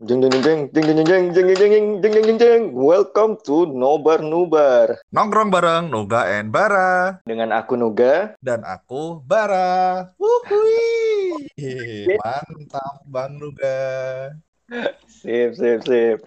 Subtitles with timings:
[0.00, 3.36] Jeng jeng jeng jeng jeng jeng jeng jeng jeng jeng jeng jeng jeng jeng Welcome
[3.44, 10.08] to Nobar Nubar Nongkrong bareng Nuga and Bara dengan aku Nuga dan aku Bara.
[10.16, 11.52] Wuhui.
[12.16, 14.32] Mantap Bang Nuga.
[15.04, 16.24] Sip sip sip.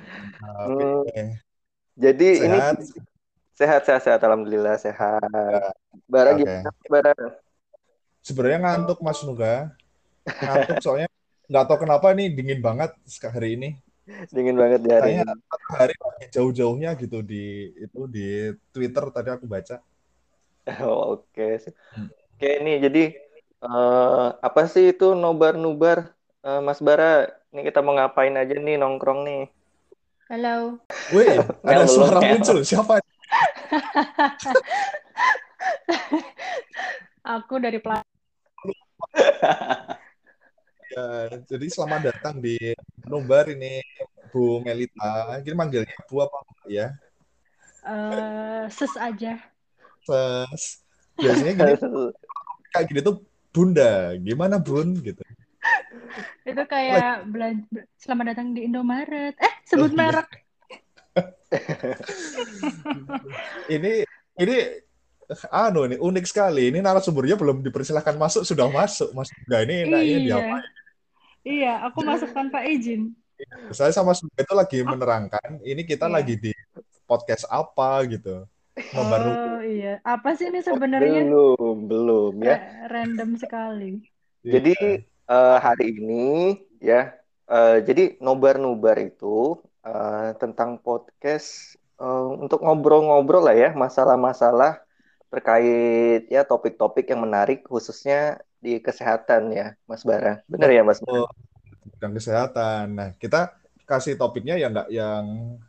[0.69, 1.09] Oke.
[1.09, 1.29] Hmm,
[1.97, 2.57] jadi ini
[3.57, 3.57] Sehat?
[3.57, 5.73] sehat sehat Alhamdulillah sehat.
[6.05, 7.13] Bara gimana Bara?
[8.21, 9.73] Sebenarnya ngantuk Mas Nuga.
[10.29, 11.09] Ngantuk soalnya
[11.49, 12.91] nggak tahu kenapa nih dingin banget
[13.35, 13.67] hari ini.
[14.35, 15.25] Dingin banget di hari Kayaknya ini.
[15.79, 17.43] hari lagi jauh-jauhnya gitu di
[17.85, 18.21] itu di
[18.73, 19.75] Twitter tadi aku baca.
[20.81, 21.73] Oh, Oke sip.
[21.95, 22.07] Hmm.
[22.33, 22.99] Oke nih jadi
[23.65, 25.99] eh, apa sih itu Nobar Nubar
[26.47, 27.05] Eh, Mas Bara?
[27.51, 29.39] Ini kita mau ngapain aja nih nongkrong nih?
[30.29, 30.79] Halo.
[31.13, 31.35] Wih,
[31.69, 32.57] ada suara muncul.
[32.63, 32.93] Siapa?
[37.23, 38.03] Aku dari Pla-
[40.93, 41.09] Ya,
[41.49, 42.53] jadi selamat datang di
[43.09, 43.81] Nobar ini
[44.29, 45.41] Bu Melita.
[45.41, 46.87] Ini manggilnya Bu apa Mbak ya?
[47.83, 49.41] eh, Ses aja.
[50.05, 50.85] Ses.
[51.17, 51.73] Biasanya gini
[52.69, 54.13] kayak gini tuh Bunda.
[54.21, 55.21] Gimana Bun gitu.
[56.45, 57.65] Itu kayak belan-
[57.97, 59.33] selamat datang di Indomaret.
[59.33, 59.97] Eh, sebut Oh, iya.
[59.97, 60.29] merek.
[63.69, 64.01] Ini
[64.35, 64.55] ini
[65.49, 66.69] anu nih unik sekali.
[66.69, 69.09] Ini narasumbernya belum dipersilahkan masuk sudah masuk.
[69.13, 70.25] Mas Bunda ini enaknya Iya.
[70.29, 70.65] diapain?
[71.43, 73.11] Iya, aku masuk tanpa izin.
[73.75, 75.49] Saya sama Bunda itu lagi menerangkan.
[75.59, 76.15] Ini kita Iya.
[76.15, 76.51] lagi di
[77.03, 78.47] podcast apa gitu.
[78.97, 82.57] Oh iya, apa sih ini sebenarnya Belum belum ya.
[82.57, 84.01] Ra- random sekali.
[84.41, 84.73] Jadi
[85.05, 87.13] eh, hari ini ya,
[87.47, 94.79] eh, jadi nobar-nubar itu eh, tentang podcast eh, untuk ngobrol-ngobrol lah ya masalah-masalah
[95.29, 100.39] terkait ya topik-topik yang menarik khususnya di kesehatan ya, Mas Bara.
[100.47, 101.03] Benar ya, Mas?
[101.03, 101.27] Oh,
[101.83, 102.85] bidang kesehatan.
[102.95, 103.51] Nah, kita
[103.83, 105.25] kasih topiknya ya nggak yang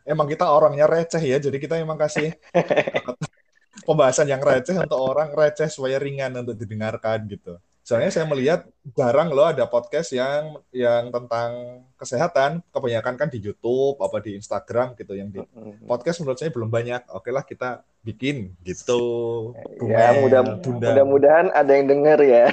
[0.07, 2.31] emang kita orangnya receh ya, jadi kita emang kasih
[3.89, 7.59] pembahasan yang receh untuk orang receh supaya ringan untuk didengarkan gitu.
[7.85, 8.65] Soalnya saya melihat
[8.97, 14.97] jarang loh ada podcast yang yang tentang kesehatan, kebanyakan kan di YouTube apa di Instagram
[14.97, 15.45] gitu yang di
[15.85, 17.05] podcast menurut saya belum banyak.
[17.13, 19.53] Oke lah kita bikin gitu.
[19.85, 20.89] Ya, Bumel, mudah, Bunda.
[20.97, 22.49] mudah-mudahan ada yang dengar ya.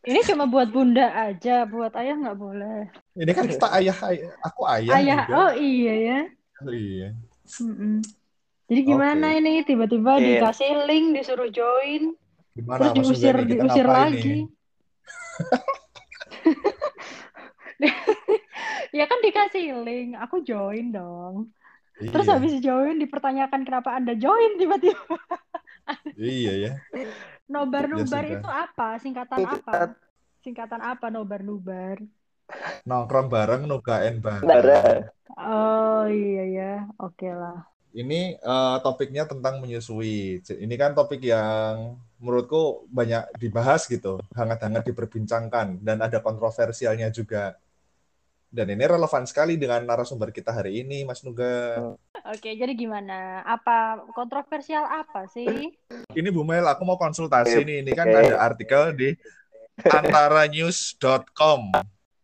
[0.00, 2.88] Ini cuma buat bunda aja, buat ayah nggak boleh.
[3.20, 4.92] Ini kan kita ayah, ayah aku ayah.
[4.96, 5.36] Ayah, juga.
[5.36, 6.20] oh iya ya.
[6.64, 7.08] Oh, iya.
[7.60, 8.00] Mm-mm.
[8.64, 9.38] Jadi gimana Oke.
[9.44, 10.24] ini tiba-tiba Oke.
[10.24, 12.16] dikasih link, disuruh join,
[12.60, 13.46] Gimana terus diusir nih?
[13.48, 14.34] Kita diusir lagi.
[18.90, 21.54] Ya kan dikasih link, aku join dong.
[22.00, 24.98] Terus Iya, habis join dipertanyakan kenapa Anda join tiba-tiba.
[26.18, 26.72] iya ya.
[27.46, 28.40] Nobar-nubar Ya sudah.
[28.42, 28.88] itu apa?
[28.98, 29.94] Singkatan apa?
[30.42, 32.02] Singkatan apa nobar-nubar?
[32.82, 34.42] Nongkrong bareng Nuga and Bara.
[34.42, 34.82] Bara.
[35.38, 37.62] Oh iya ya, oke lah.
[37.94, 40.42] Ini eh, topiknya tentang menyusui.
[40.42, 47.56] Ini kan topik yang menurutku banyak dibahas gitu, hangat-hangat diperbincangkan dan ada kontroversialnya juga.
[48.50, 51.80] Dan ini relevan sekali dengan narasumber kita hari ini, Mas Nuga.
[52.28, 53.46] Oke, jadi gimana?
[53.46, 55.70] Apa kontroversial apa sih?
[56.12, 57.86] Ini Bu Mel, aku mau konsultasi nih.
[57.86, 59.08] Ini kan ada artikel di
[59.86, 61.72] antaranews.com.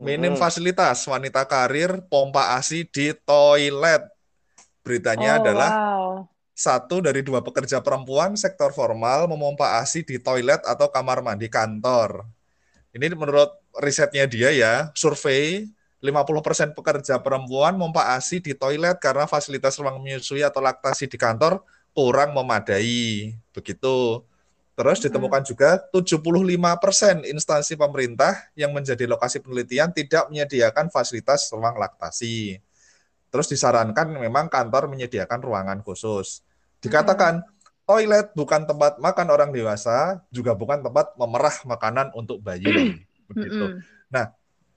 [0.02, 4.04] Minim fasilitas wanita karir pompa ASI di toilet.
[4.84, 6.10] Beritanya Oh, adalah wow.
[6.56, 12.25] Satu dari dua pekerja perempuan sektor formal memompa ASI di toilet atau kamar mandi kantor.
[12.97, 15.69] Ini menurut risetnya dia ya, survei
[16.00, 21.61] 50% pekerja perempuan memompa ASI di toilet karena fasilitas ruang menyusui atau laktasi di kantor
[21.93, 23.37] kurang memadai.
[23.53, 24.25] Begitu.
[24.77, 32.61] Terus ditemukan juga 75% instansi pemerintah yang menjadi lokasi penelitian tidak menyediakan fasilitas ruang laktasi.
[33.33, 36.45] Terus disarankan memang kantor menyediakan ruangan khusus.
[36.86, 37.42] Dikatakan
[37.86, 43.02] toilet bukan tempat makan orang dewasa, juga bukan tempat memerah makanan untuk bayi.
[43.26, 43.82] Begitu.
[43.82, 44.26] Mm-mm.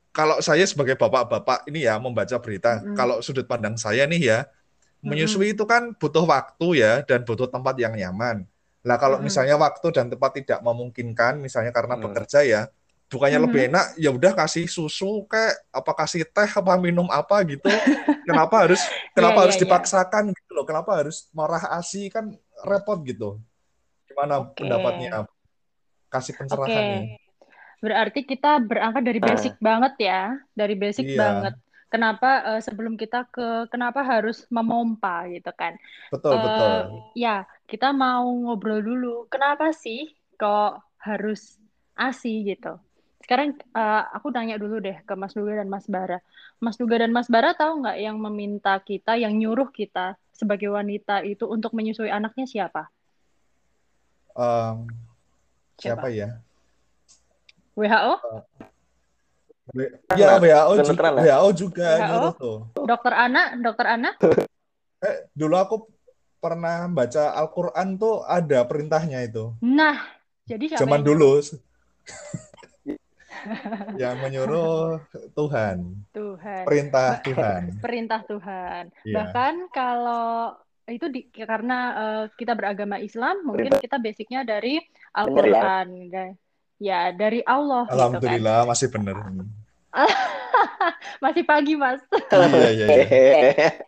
[0.10, 4.40] Kalau saya sebagai bapak-bapak ini ya membaca berita, kalau sudut pandang saya nih ya,
[5.06, 8.44] menyusui itu kan butuh waktu ya dan butuh tempat yang nyaman.
[8.84, 12.62] Lah kalau misalnya waktu dan tempat tidak memungkinkan, misalnya karena bekerja ya,
[13.10, 13.46] bukannya Mhm.
[13.50, 17.70] lebih enak ya udah kasih susu kayak apa kasih teh apa minum apa gitu.
[18.24, 18.80] Kenapa harus
[19.18, 19.68] kenapa Iya, harus iya, iya.
[19.68, 20.66] dipaksakan gitu loh?
[20.70, 22.30] Kenapa harus marah ASI kan
[22.62, 23.42] repot gitu.
[24.06, 24.62] Gimana Oke.
[24.62, 25.26] pendapatnya?
[26.10, 26.90] Kasih pencerahan Oke.
[26.94, 27.06] nih.
[27.80, 30.22] Berarti kita berangkat dari basic banget ya,
[30.54, 31.18] dari basic Iya.
[31.18, 31.54] banget.
[31.90, 35.74] Kenapa eh, sebelum kita ke kenapa harus memompa gitu kan?
[36.14, 36.78] Betul, Eh, betul.
[37.18, 37.36] Ya,
[37.66, 39.26] kita mau ngobrol dulu.
[39.34, 40.06] Kenapa sih
[40.38, 41.58] kok harus
[41.98, 42.78] ASI gitu?
[43.20, 46.24] Sekarang uh, aku tanya dulu deh ke Mas Duga dan Mas Bara.
[46.58, 51.22] Mas Duga dan Mas Bara tahu nggak yang meminta kita, yang nyuruh kita sebagai wanita
[51.28, 52.88] itu untuk menyusui anaknya siapa?
[54.34, 54.88] Um,
[55.76, 56.30] siapa, siapa ya?
[57.76, 58.14] WHO?
[58.24, 58.44] Uh,
[60.16, 62.52] ya WHO juga, WHO juga WHO?
[62.88, 64.12] Dokter Ana, Dokter Ana?
[65.08, 65.76] eh, dulu aku
[66.40, 69.54] pernah baca Al-Qur'an tuh ada perintahnya itu.
[69.60, 70.00] Nah,
[70.48, 71.44] jadi siapa Zaman dulu
[74.02, 75.00] yang menyuruh
[75.36, 76.06] Tuhan.
[76.12, 76.64] Tuhan.
[76.66, 77.62] Perintah Tuhan.
[77.86, 78.84] Perintah Tuhan.
[79.06, 79.16] Yeah.
[79.22, 80.56] Bahkan kalau
[80.90, 83.84] itu di, karena uh, kita beragama Islam, mungkin Perintah.
[83.84, 84.82] kita basicnya dari?
[85.14, 85.88] Al-Quran.
[86.10, 86.26] Ya?
[86.82, 87.86] ya, dari Allah.
[87.90, 88.72] Alhamdulillah gitu kan.
[88.74, 89.16] masih benar.
[91.26, 92.02] masih pagi, Mas.
[92.34, 93.06] iya, iya,
[93.54, 93.72] iya.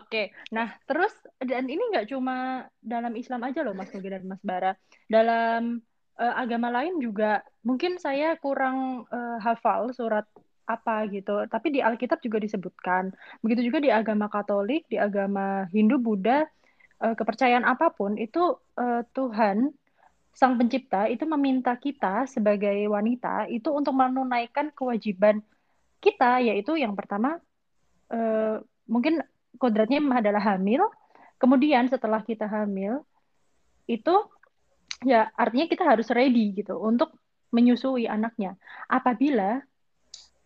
[0.00, 4.40] Oke, nah terus dan ini nggak cuma dalam Islam aja loh Mas Nugi dan Mas
[4.40, 4.72] Bara.
[5.12, 5.84] Dalam
[6.18, 10.26] uh, agama lain juga mungkin saya kurang uh, hafal surat
[10.64, 13.12] apa gitu, tapi di Alkitab juga disebutkan.
[13.44, 16.48] Begitu juga di agama Katolik, di agama Hindu, Buddha,
[17.04, 19.72] uh, kepercayaan apa pun itu uh, Tuhan
[20.34, 25.38] Sang Pencipta itu meminta kita sebagai wanita itu untuk menunaikan kewajiban
[26.02, 27.38] kita, yaitu yang pertama
[28.10, 28.58] uh,
[28.90, 29.22] mungkin
[29.62, 30.82] kodratnya adalah hamil.
[31.38, 33.04] Kemudian setelah kita hamil
[33.86, 34.16] itu
[35.04, 37.14] ya artinya kita harus ready gitu untuk
[37.54, 38.58] menyusui anaknya.
[38.90, 39.62] Apabila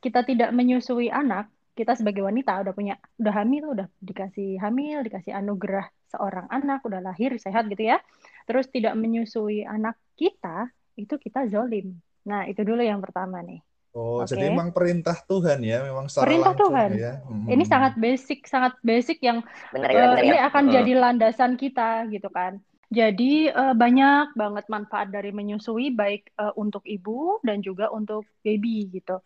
[0.05, 5.33] kita tidak menyusui anak, kita sebagai wanita udah punya udah hamil, udah dikasih hamil, dikasih
[5.33, 8.03] anugerah seorang anak, udah lahir sehat gitu ya.
[8.45, 10.69] Terus tidak menyusui anak kita,
[10.99, 11.97] itu kita zolim.
[12.27, 13.63] Nah, itu dulu yang pertama nih.
[13.97, 14.37] Oh, okay.
[14.37, 16.91] jadi memang perintah Tuhan ya, memang secara perintah Tuhan.
[16.95, 17.13] ya.
[17.25, 17.47] Hmm.
[17.49, 19.41] Ini sangat basic, sangat basic yang
[19.73, 20.47] benar, uh, benar, ini ya.
[20.53, 20.73] akan uh.
[20.77, 22.61] jadi landasan kita gitu kan.
[22.89, 28.89] Jadi uh, banyak banget manfaat dari menyusui baik uh, untuk ibu dan juga untuk baby
[28.89, 29.21] gitu.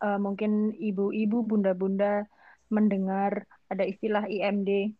[0.00, 2.24] Uh, mungkin ibu-ibu, bunda-bunda
[2.72, 4.96] mendengar ada istilah IMD,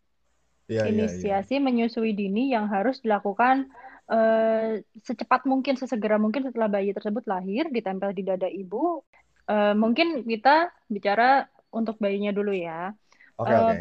[0.68, 1.64] ya, inisiasi ya, ya.
[1.64, 3.72] menyusui dini yang harus dilakukan
[4.12, 9.00] uh, secepat mungkin, sesegera mungkin setelah bayi tersebut lahir, ditempel di dada ibu.
[9.48, 12.92] Uh, mungkin kita bicara untuk bayinya dulu ya.
[13.40, 13.80] Oke, okay, uh, okay.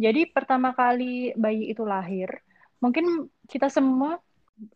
[0.00, 2.40] jadi pertama kali bayi itu lahir,
[2.82, 4.18] mungkin kita semua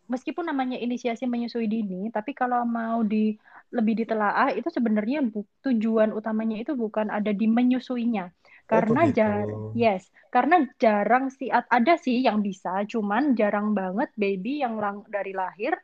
[0.06, 3.34] meskipun namanya inisiasi menyusui dini, tapi kalau mau di
[3.74, 8.30] lebih ditelaah itu sebenarnya bu, tujuan utamanya itu bukan ada di menyusuinya.
[8.30, 9.46] Oh, karena oh, jar
[9.78, 15.34] yes, karena jarang sih ada sih yang bisa, cuman jarang banget baby yang lang dari
[15.34, 15.74] lahir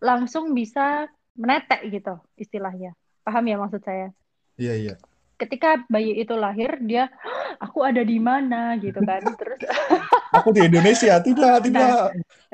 [0.00, 2.92] langsung bisa menetek gitu istilahnya.
[3.24, 4.12] Paham ya maksud saya?
[4.56, 4.94] Iya, iya
[5.36, 7.12] ketika bayi itu lahir dia
[7.60, 9.60] aku ada di mana gitu kan terus
[10.32, 11.90] aku di Indonesia tidak nah, tidak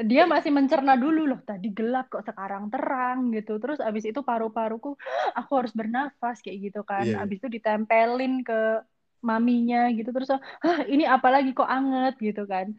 [0.03, 4.97] dia masih mencerna dulu loh tadi gelap kok sekarang terang gitu terus abis itu paru-paruku
[5.37, 7.23] aku harus bernafas kayak gitu kan yeah.
[7.23, 8.83] Abis itu ditempelin ke
[9.23, 10.43] maminya gitu terus ah
[10.91, 12.75] ini apalagi kok anget gitu kan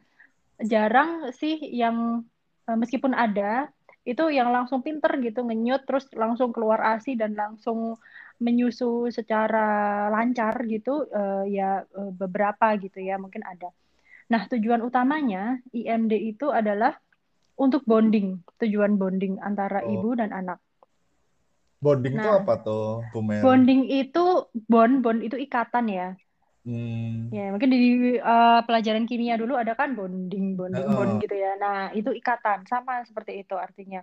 [0.59, 2.27] jarang sih yang
[2.67, 3.71] eh, meskipun ada
[4.03, 7.95] itu yang langsung pinter gitu ngenyut terus langsung keluar asi dan langsung
[8.43, 13.71] menyusu secara lancar gitu uh, ya uh, beberapa gitu ya mungkin ada.
[14.33, 16.97] Nah tujuan utamanya IMD itu adalah
[17.53, 19.93] untuk bonding tujuan bonding antara oh.
[19.93, 20.57] ibu dan anak.
[21.77, 23.45] Bonding nah, itu apa tuh, Bu Mel?
[23.45, 26.09] Bonding itu bond bond itu ikatan ya.
[26.65, 27.29] Hmm.
[27.29, 30.95] Ya mungkin di uh, pelajaran kimia dulu ada kan bonding bonding oh.
[30.97, 31.53] bond gitu ya.
[31.61, 34.01] Nah itu ikatan sama seperti itu artinya.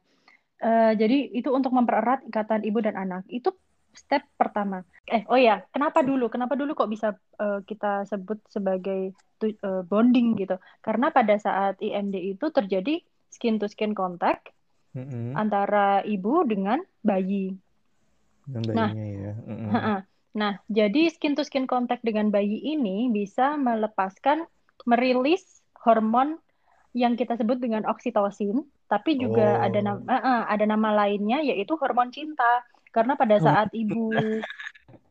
[0.60, 3.26] Uh, jadi itu untuk mempererat ikatan ibu dan anak.
[3.26, 3.56] Itu
[3.94, 4.82] step pertama.
[5.06, 6.30] Eh, oh ya, kenapa dulu?
[6.30, 10.56] Kenapa dulu kok bisa uh, kita sebut sebagai uh, bonding gitu?
[10.80, 14.50] Karena pada saat IMD itu terjadi skin to skin contact
[14.94, 15.34] mm-hmm.
[15.38, 17.54] antara ibu dengan bayi.
[18.46, 19.32] Dengan nah, ya.
[19.34, 19.98] Mm-hmm.
[20.34, 24.46] nah, jadi skin to skin contact dengan bayi ini bisa melepaskan
[24.86, 26.38] merilis hormon
[26.90, 29.66] yang kita sebut dengan oksitosin, tapi juga oh.
[29.70, 32.66] ada nama uh, ada nama lainnya yaitu hormon cinta.
[32.90, 34.10] Karena pada saat ibu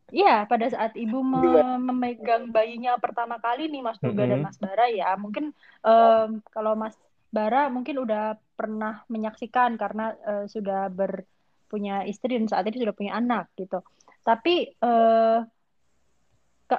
[0.09, 4.31] Iya, pada saat ibu mem memegang bayinya pertama kali nih Mas Duga mm -hmm.
[4.33, 5.53] dan Mas Bara ya, mungkin
[5.85, 6.97] um, kalau Mas
[7.29, 13.13] Bara mungkin udah pernah menyaksikan karena uh, sudah berpunya istri dan saat ini sudah punya
[13.21, 13.85] anak gitu.
[14.25, 15.45] Tapi uh,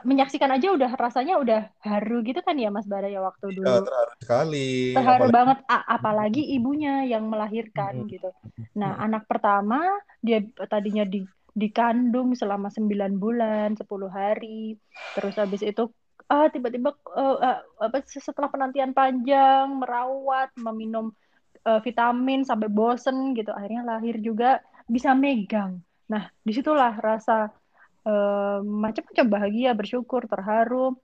[0.06, 3.66] menyaksikan aja udah rasanya udah haru gitu kan ya Mas Bara ya waktu iya, dulu.
[3.66, 4.68] Ya, terharu sekali.
[4.94, 5.34] Terharu apalagi...
[5.34, 8.08] banget apalagi ibunya yang melahirkan hmm.
[8.14, 8.30] gitu.
[8.78, 9.04] Nah, hmm.
[9.10, 9.82] anak pertama
[10.22, 14.78] dia tadinya di dikandung selama 9 bulan, 10 hari.
[15.18, 15.90] Terus habis itu
[16.30, 21.10] ah tiba-tiba uh, uh, apa setelah penantian panjang merawat, meminum
[21.66, 23.50] uh, vitamin sampai bosen gitu.
[23.50, 25.82] Akhirnya lahir juga bisa megang.
[26.06, 27.50] Nah, di situlah rasa
[28.06, 30.96] uh, macam-macam bahagia, bersyukur, terharu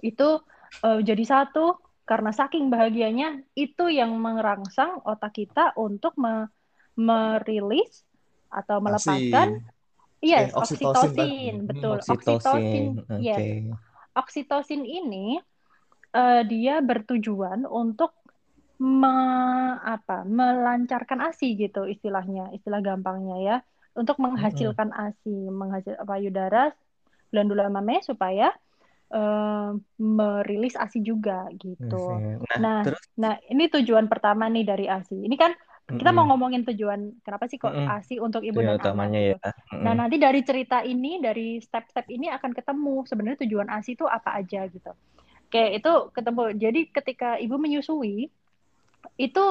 [0.00, 0.40] itu
[0.82, 1.78] uh, jadi satu.
[2.04, 6.52] Karena saking bahagianya itu yang merangsang otak kita untuk me
[6.94, 8.04] merilis
[8.52, 9.64] atau melepaskan.
[10.24, 11.54] Yes, eh, oksitosin, oksitosin.
[11.68, 13.20] betul, hmm, oksitosin, oksitosin.
[13.20, 13.40] Yes.
[14.14, 15.36] Oksitosin ini
[16.16, 18.14] uh, dia bertujuan untuk
[18.80, 19.16] me,
[19.84, 23.56] apa, melancarkan ASI gitu istilahnya, istilah gampangnya ya,
[23.94, 26.74] untuk menghasilkan ASI, menghasil payudara
[27.30, 28.50] glandula mame supaya
[29.14, 32.14] uh, merilis ASI juga gitu.
[32.14, 33.02] Nah, nah, terus?
[33.14, 35.26] nah ini tujuan pertama nih dari ASI.
[35.26, 36.16] Ini kan kita mm -hmm.
[36.16, 37.94] mau ngomongin tujuan kenapa sih kok mm -hmm.
[38.00, 39.36] ASI untuk ibu ya, dan anak gitu.
[39.36, 39.36] ya.
[39.36, 39.82] Mm -hmm.
[39.84, 44.40] Nah, nanti dari cerita ini, dari step-step ini akan ketemu sebenarnya tujuan ASI itu apa
[44.40, 44.92] aja gitu.
[45.44, 46.42] Oke, itu ketemu.
[46.58, 48.26] Jadi ketika ibu menyusui,
[49.20, 49.44] itu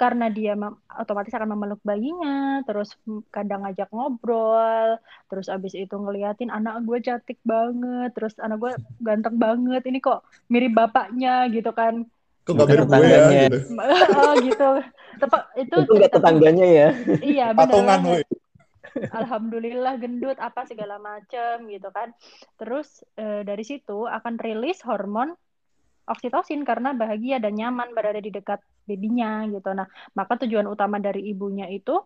[0.00, 0.56] karena dia
[0.96, 2.96] otomatis akan memeluk bayinya, terus
[3.28, 4.96] kadang ngajak ngobrol,
[5.28, 8.72] terus abis itu ngeliatin anak gue cantik banget, terus anak gue
[9.04, 12.08] ganteng banget, ini kok mirip bapaknya gitu kan.
[12.48, 13.20] Kok gak mirip gue ya?
[13.52, 13.58] Gitu.
[14.16, 14.68] oh gitu.
[15.20, 15.76] Tepat itu.
[15.84, 16.88] Itu tetangganya ya.
[17.20, 18.24] Iya benar.
[18.90, 22.10] Alhamdulillah gendut apa segala macem gitu kan
[22.58, 25.30] terus e, dari situ akan rilis hormon
[26.08, 29.70] oksitosin karena bahagia dan nyaman berada di dekat babynya gitu.
[29.76, 32.00] Nah maka tujuan utama dari ibunya itu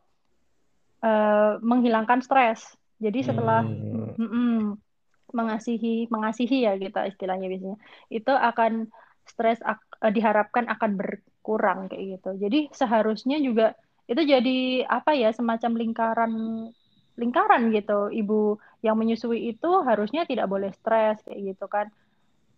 [1.01, 1.13] e,
[1.61, 2.77] menghilangkan stres.
[2.99, 4.21] Jadi setelah hmm.
[4.21, 4.59] mm -mm,
[5.35, 7.79] mengasihi mengasihi ya kita istilahnya biasanya
[8.13, 8.89] itu akan
[9.25, 12.31] stres ak, e, diharapkan akan berkurang kayak gitu.
[12.39, 13.73] Jadi seharusnya juga
[14.05, 16.33] itu jadi apa ya semacam lingkaran
[17.17, 18.13] lingkaran gitu.
[18.13, 21.89] Ibu yang menyusui itu harusnya tidak boleh stres kayak gitu kan.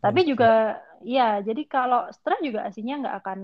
[0.03, 3.39] Tapi juga ya jadi kalau stres juga aslinya nggak akan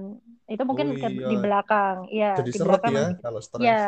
[0.48, 1.28] itu mungkin oh, iya.
[1.28, 1.96] di belakang.
[2.08, 3.62] Ya jadi di belakang ya kalau stres.
[3.62, 3.84] Ya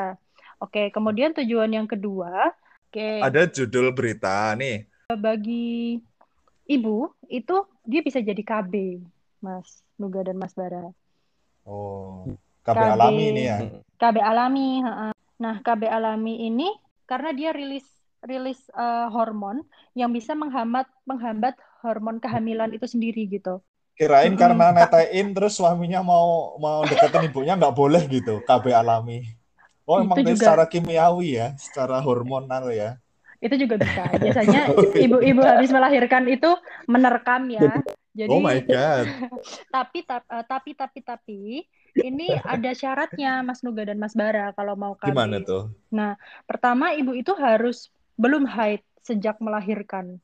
[0.61, 2.53] oke kemudian tujuan yang kedua
[2.91, 3.09] oke.
[3.23, 4.89] Ada judul berita nih.
[5.15, 6.01] Bagi
[6.69, 9.05] ibu itu dia bisa jadi KB
[9.45, 10.91] Mas Nuga dan Mas Bara.
[11.65, 12.29] Oh
[12.65, 13.59] KB, KB alami ini ya.
[14.01, 14.69] KB alami.
[15.35, 16.69] Nah, KB alami ini
[17.05, 17.85] karena dia rilis
[18.25, 19.61] rilis uh, hormon
[19.93, 21.53] yang bisa menghambat menghambat
[21.85, 23.61] hormon kehamilan itu sendiri gitu.
[23.95, 24.41] Kirain hmm.
[24.41, 29.23] karena netain terus suaminya mau mau deketin ibunya nggak boleh gitu KB alami.
[29.85, 30.35] Oh emang juga...
[30.35, 32.97] secara kimiawi ya, secara hormonal ya.
[33.39, 34.09] Itu juga bisa.
[34.25, 36.49] Biasanya ibu-ibu habis melahirkan itu
[36.89, 37.85] menerkam ya.
[38.15, 39.05] Jadi, oh my god.
[39.75, 41.41] tapi uh, tapi tapi tapi
[42.01, 45.13] ini ada syaratnya Mas Nuga dan Mas Bara kalau mau KB.
[45.13, 45.71] Gimana tuh?
[45.93, 46.17] Nah,
[46.49, 50.19] pertama ibu itu harus belum haid sejak melahirkan.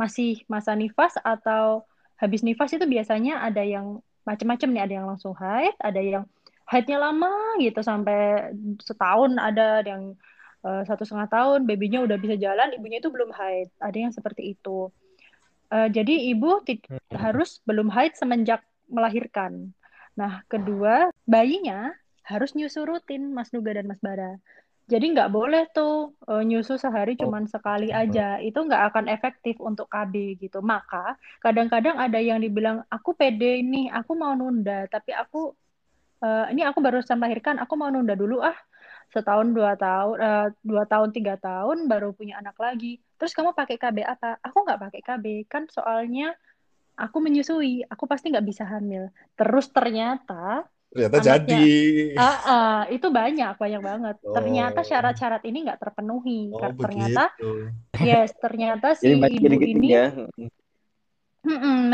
[0.00, 1.84] Masih masa nifas atau
[2.16, 6.24] habis nifas itu biasanya ada yang macam-macam nih, ada yang langsung haid, ada yang
[6.68, 10.16] haidnya lama gitu sampai setahun, ada yang
[10.62, 13.68] uh, satu setengah tahun, babynya udah bisa jalan, ibunya itu belum haid.
[13.82, 14.88] Ada yang seperti itu.
[15.70, 17.14] Uh, jadi ibu hmm.
[17.14, 19.74] harus belum haid semenjak melahirkan.
[20.18, 21.94] Nah, kedua, bayinya
[22.26, 24.38] harus nyusu rutin, Mas Nuga dan Mas Bara.
[24.90, 27.30] Jadi nggak boleh tuh uh, nyusu sehari oh.
[27.46, 28.42] sekali aja.
[28.42, 30.58] Itu nggak akan efektif untuk KB gitu.
[30.58, 34.90] Maka kadang-kadang ada yang dibilang, aku pede ini, aku mau nunda.
[34.90, 35.54] Tapi aku,
[36.26, 38.58] uh, ini aku baru melahirkan, aku mau nunda dulu ah
[39.10, 43.74] setahun dua tahun uh, dua tahun tiga tahun baru punya anak lagi terus kamu pakai
[43.74, 46.30] KB apa aku nggak pakai KB kan soalnya
[46.94, 51.66] aku menyusui aku pasti nggak bisa hamil terus ternyata ternyata anaknya, jadi
[52.18, 54.34] uh, uh, itu banyak banyak banget oh.
[54.34, 57.30] ternyata syarat-syarat ini nggak terpenuhi oh, ternyata
[58.06, 60.10] yes ternyata si ibu gitu ini ya.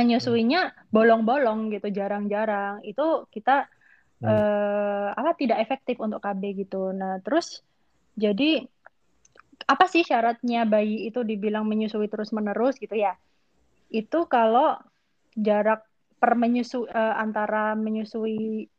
[0.00, 3.68] menyusuinya bolong-bolong gitu jarang-jarang itu kita
[4.20, 4.26] hmm.
[4.26, 6.92] uh, apa tidak efektif untuk KB gitu.
[6.92, 7.60] Nah, terus
[8.16, 8.64] jadi
[9.66, 13.16] apa sih syaratnya bayi itu dibilang menyusui terus-menerus gitu ya?
[13.92, 14.78] Itu kalau
[15.36, 15.84] jarak
[16.16, 18.72] per menyusui uh, antara menyusui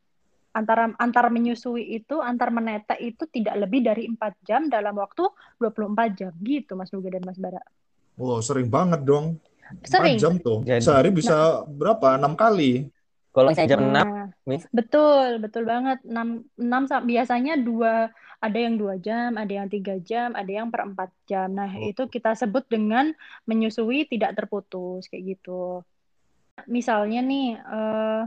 [0.55, 5.27] antara antar menyusui itu antar menetek itu tidak lebih dari empat jam dalam waktu
[5.61, 7.61] 24 jam gitu Mas Nuga dan Mas Bara.
[8.17, 9.37] Wow, sering banget dong.
[9.85, 10.17] Sering.
[10.17, 10.65] 4 jam tuh.
[10.65, 12.17] Jadi, Sehari bisa nah, berapa?
[12.17, 12.89] Enam kali.
[13.35, 16.01] Kalau saya jam nah, 6, betul, betul banget.
[16.01, 20.85] 6, 6 biasanya dua ada yang dua jam, ada yang tiga jam, ada yang per
[20.85, 21.53] empat jam.
[21.53, 21.89] Nah, oh.
[21.89, 23.13] itu kita sebut dengan
[23.49, 25.81] menyusui tidak terputus kayak gitu.
[26.65, 28.25] Misalnya nih, uh,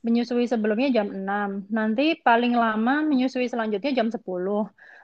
[0.00, 4.20] menyusui sebelumnya jam 6, nanti paling lama menyusui selanjutnya jam 10.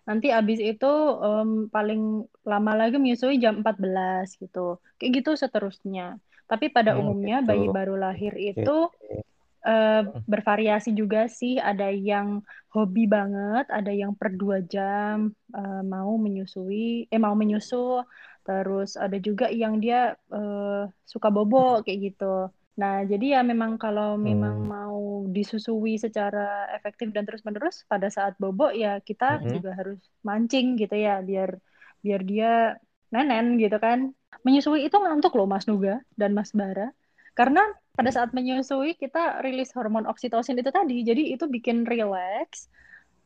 [0.06, 4.80] Nanti abis itu um, paling lama lagi menyusui jam 14 gitu.
[4.96, 6.16] Kayak gitu seterusnya.
[6.46, 7.48] Tapi pada oh, umumnya gitu.
[7.52, 9.26] bayi baru lahir itu okay
[9.66, 11.58] eh, bervariasi juga sih.
[11.58, 18.06] Ada yang hobi banget, ada yang per dua jam eh, mau menyusui, eh mau menyusu.
[18.46, 22.48] Terus ada juga yang dia eh, suka bobo kayak gitu.
[22.76, 24.68] Nah, jadi ya memang kalau memang Hmm.
[24.68, 24.99] mau
[25.33, 29.49] disusui secara efektif dan terus-menerus pada saat bobo ya kita Mhm.
[29.56, 31.56] juga harus mancing gitu ya biar
[32.04, 32.76] biar dia
[33.12, 34.12] nenen gitu kan.
[34.45, 36.92] Menyusui itu ngantuk loh Mas Nuga dan Mas Bara.
[37.33, 37.64] Karena
[37.97, 41.00] pada saat menyusui kita rilis hormon oksitosin itu tadi.
[41.00, 42.68] Jadi itu bikin relax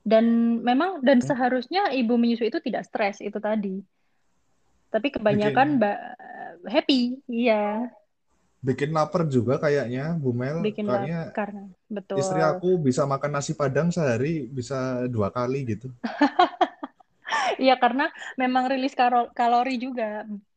[0.07, 0.25] dan
[0.63, 3.83] memang dan seharusnya ibu menyusui itu tidak stres itu tadi.
[4.91, 6.15] Tapi kebanyakan ba-
[6.67, 7.87] happy, iya,
[8.69, 10.59] Bikin lapar juga kayaknya, Bu Mel.
[10.65, 11.51] bikin Kayaknya lapar.
[11.91, 12.19] Betul.
[12.21, 15.89] istri aku bisa makan nasi padang sehari bisa dua kali gitu.
[17.63, 18.03] Iya, karena
[18.41, 18.95] memang rilis
[19.39, 20.05] kalori juga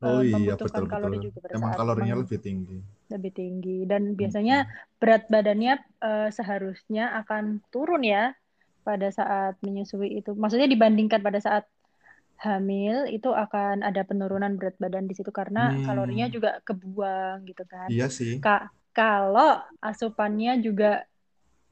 [0.03, 0.91] Oh eh, iya, membutuhkan betul-betul.
[0.91, 2.77] kalori juga pada Emang saat kalorinya lebih tinggi.
[3.13, 4.55] lebih tinggi dan biasanya
[4.99, 5.73] berat badannya
[6.07, 7.43] eh, seharusnya akan
[7.73, 8.33] turun ya
[8.87, 10.31] pada saat menyusui itu.
[10.41, 11.63] Maksudnya dibandingkan pada saat
[12.45, 15.85] hamil itu akan ada penurunan berat badan di situ karena Hmm.
[15.85, 17.89] kalorinya juga kebuang gitu kan.
[17.91, 18.31] Iya sih.
[18.43, 20.85] Ka- kalau asupannya juga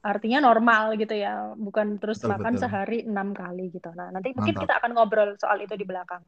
[0.02, 2.62] artinya normal gitu ya, bukan terus Betul, makan betul.
[2.62, 3.86] sehari enam kali gitu.
[3.94, 4.62] Nah, nanti mungkin Mantap.
[4.66, 6.22] kita akan ngobrol soal itu di belakang.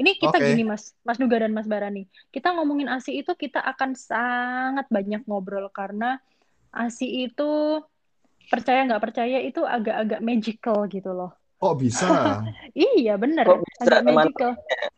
[0.00, 0.48] Ini kita Oke.
[0.48, 2.08] gini Mas, Mas Nuga dan Mas Bara nih.
[2.32, 6.16] Kita ngomongin ASI itu kita akan sangat banyak ngobrol karena
[6.72, 7.44] ASI itu
[8.52, 11.30] percaya nggak percaya itu agak-agak magical gitu loh.
[11.58, 12.06] Kok bisa?
[12.78, 14.52] Iya bener, Kok bisa agak magical.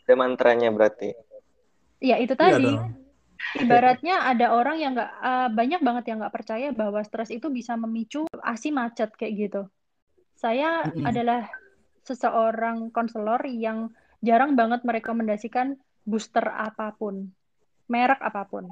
[0.05, 1.17] Ada mantranya berarti.
[2.01, 2.65] Ya itu Iya tadi.
[2.69, 2.97] dong.
[3.57, 7.73] Ibaratnya ada orang yang nggak eh, banyak banget yang nggak percaya bahwa stres itu bisa
[7.81, 9.63] memicu ASI macet kayak gitu.
[10.37, 11.09] Saya Mm-mm.
[11.09, 11.49] adalah
[12.05, 13.89] seseorang konselor yang
[14.21, 17.33] jarang banget merekomendasikan booster apa pun,
[17.89, 18.69] merek apa pun.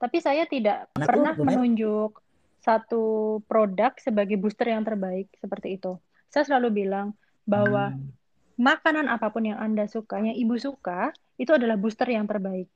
[0.00, 1.44] Tapi saya tidak Kenapa, pernah Mel?
[1.44, 2.20] menunjuk
[2.60, 5.96] satu produk sebagai booster yang terbaik seperti itu.
[6.28, 7.16] Saya selalu bilang
[7.46, 8.12] bahwa Hmm.
[8.60, 12.68] makanan apa pun yang Anda suka, yang Ibu suka, itu adalah booster yang terbaik.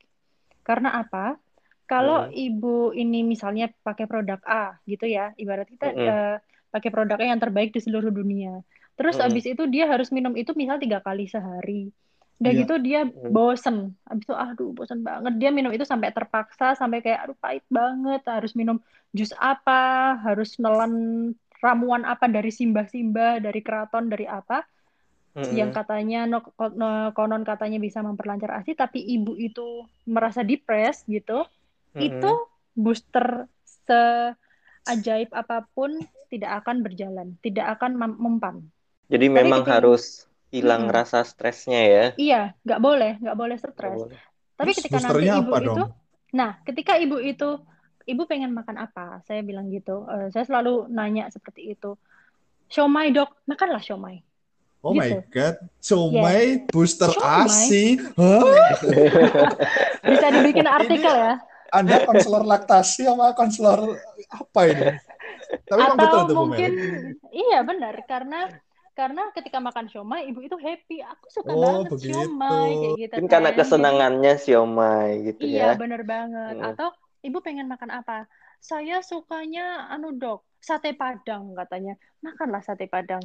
[0.65, 1.37] Karena apa?
[1.85, 2.33] Kalau Hmm.
[2.33, 6.07] Ibu ini misalnya pakai produk A gitu ya, ibarat kita Mm-mm.
[6.09, 6.35] eh,
[6.73, 8.65] pakai produknya yang terbaik di seluruh dunia.
[8.97, 9.29] Terus Mm-mm.
[9.31, 11.93] abis itu dia harus minum itu misal tiga kali sehari.
[12.41, 12.61] Udah Iya.
[12.65, 13.31] gitu dia Mm.
[13.31, 13.75] bosen.
[14.09, 15.33] Abis itu aduh bosen banget.
[15.39, 18.21] Dia minum itu sampai terpaksa, sampai kayak aduh pahit banget.
[18.25, 18.81] Harus minum
[19.13, 20.93] jus apa, harus nelan
[21.65, 24.57] ramuan apa dari simbah-simbah, dari keraton, dari apa
[25.59, 25.77] yang Mm-mm.
[25.77, 26.39] katanya no,
[26.81, 29.61] no- konon katanya bisa memperlancar ASI tapi ibu itu
[30.09, 31.45] merasa depres gitu
[31.95, 32.09] Mm-mm.
[32.09, 32.31] itu
[32.73, 33.27] booster
[33.85, 35.91] seajaib apa pun
[36.33, 38.55] tidak akan berjalan tidak akan mem- mempan
[39.11, 40.03] Jadi Tapi memang ketika- harus
[40.53, 40.95] hilang Mm-mm.
[40.97, 42.05] rasa stresnya ya.
[42.17, 43.99] iya nggak boleh nggak boleh stres
[44.55, 45.89] tapi ketika nanti boosternya ibu apa itu dong?
[46.35, 47.49] nah ketika ibu itu
[48.05, 51.97] ibu pengen makan apa saya bilang gitu Eh, saya selalu nanya seperti itu
[52.69, 54.21] siomay dok makanlah siomay
[54.85, 55.17] Oh my Gitu.
[55.33, 57.41] God, Somai booster Somai?
[57.41, 57.85] ASI.
[58.21, 58.45] Hah?
[60.05, 61.41] bisa dibikin artikel ya
[61.73, 63.97] Anda konselor laktasi sama konselor
[64.29, 64.85] apa ini?
[65.65, 66.71] Tapi betul atau tuh Bu mungkin
[67.33, 68.39] iya benar karena
[68.95, 72.13] karena ketika makan siomay ibu itu happy aku suka Oh, banget begitu.
[72.15, 73.57] siomay kayak gitu Mungkin karena kan.
[73.59, 75.73] kesenangannya siomay gitu iya ya.
[75.75, 76.69] benar banget Hmm.
[76.77, 76.89] atau
[77.25, 78.29] ibu pengen makan apa
[78.61, 83.21] saya sukanya anu dok sate padang katanya makanlah sate padang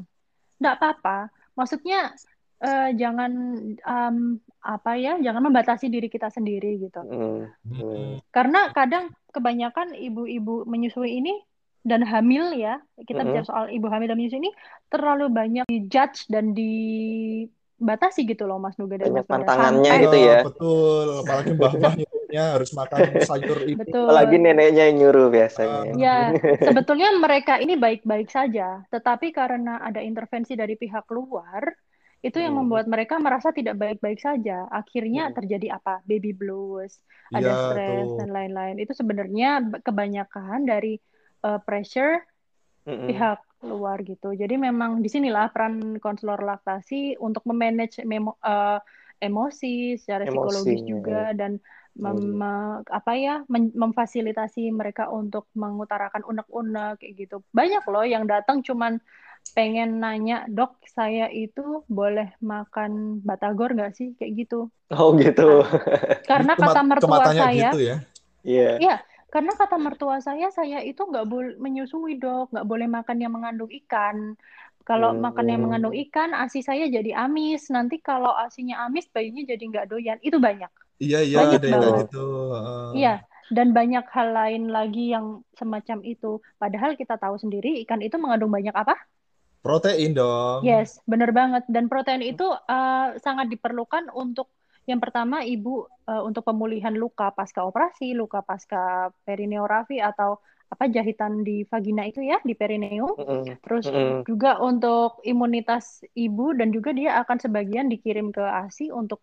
[0.57, 2.13] nggak apa-apa maksudnya
[2.59, 3.33] eh, jangan
[3.73, 4.17] em,
[4.61, 7.41] apa ya jangan membatasi diri kita sendiri gitu Mm.
[7.65, 8.13] Hmm.
[8.29, 11.33] karena kadang kebanyakan ibu-ibu menyusui ini
[11.81, 12.77] dan hamil ya,
[13.09, 13.41] kita Mm-mm.
[13.41, 14.53] bicara soal ibu hamil dan menyusui ini
[14.93, 20.45] terlalu banyak dijudge dan dibatasi gitu loh Mas Nuga dan Banyak Mas Sampai- gitu ya.
[20.45, 21.93] Betul, apalagi mbah-mbah
[22.31, 23.79] nyuruhnya harus makan sayur itu.
[23.83, 24.07] Betul.
[24.07, 25.93] Apalagi neneknya yang nyuruh biasanya.
[25.99, 26.17] Ya,
[26.63, 31.75] sebetulnya mereka ini baik-baik saja, tetapi karena ada intervensi dari pihak luar,
[32.23, 32.69] itu yang Hmm.
[32.69, 34.69] membuat mereka merasa tidak baik-baik saja.
[34.71, 35.37] Akhirnya Hmm.
[35.37, 36.05] terjadi apa?
[36.07, 37.03] Baby blues,
[37.35, 38.77] ada Iya, stres dan lain-lain.
[38.79, 39.49] Itu sebenarnya
[39.83, 41.01] kebanyakan dari
[41.43, 42.23] uh, pressure
[42.87, 43.09] Mm-mm.
[43.09, 44.33] pihak luar gitu.
[44.33, 48.81] Jadi memang di sinilah peran konselor laktasi untuk memanage memo, uh,
[49.21, 51.61] emosi secara psikologis Emosinya, juga dan
[52.01, 57.37] mem- me- apa ya memfasilitasi mereka untuk mengutarakan unek-unek kayak gitu.
[57.53, 58.99] Banyak loh yang datang cuman
[59.53, 64.73] pengen nanya, "Dok, saya itu boleh makan batagor nggak sih?" kayak gitu.
[64.91, 65.63] Oh gitu.
[66.27, 67.97] Karena Cuma- kata cuma mertua tanya saya, gitu ya.
[68.41, 68.71] Iya.
[68.81, 68.97] Iya,
[69.29, 73.71] karena kata mertua saya, saya itu nggak boleh menyusui dok, nggak boleh makan yang mengandung
[73.85, 74.35] ikan.
[74.81, 75.23] Kalau Hmm.
[75.23, 77.69] makan yang mengandung ikan, asi saya jadi amis.
[77.71, 80.19] Nanti kalau asinya amis, bayinya jadi nggak doyan.
[80.25, 80.73] Itu banyak.
[81.01, 82.27] Iya, iya Banyak ada yang kayak gitu.
[82.53, 82.89] Heeh.
[83.01, 83.15] Iya,
[83.49, 86.45] dan banyak hal lain lagi yang semacam itu.
[86.61, 88.95] Padahal kita tahu sendiri ikan itu mengandung banyak apa?
[89.65, 90.61] Protein dong.
[90.61, 91.65] Yes, benar banget.
[91.73, 94.53] Dan protein itu uh, sangat diperlukan untuk
[94.89, 101.43] yang pertama ibu uh, untuk pemulihan luka pasca operasi, luka pasca perineorafi atau apa jahitan
[101.43, 103.17] di vagina itu ya di perineum.
[103.19, 103.43] Mm -mm.
[103.61, 104.19] Terus Mm -mm.
[104.29, 109.21] juga untuk imunitas ibu dan juga dia akan sebagian dikirim ke ASI untuk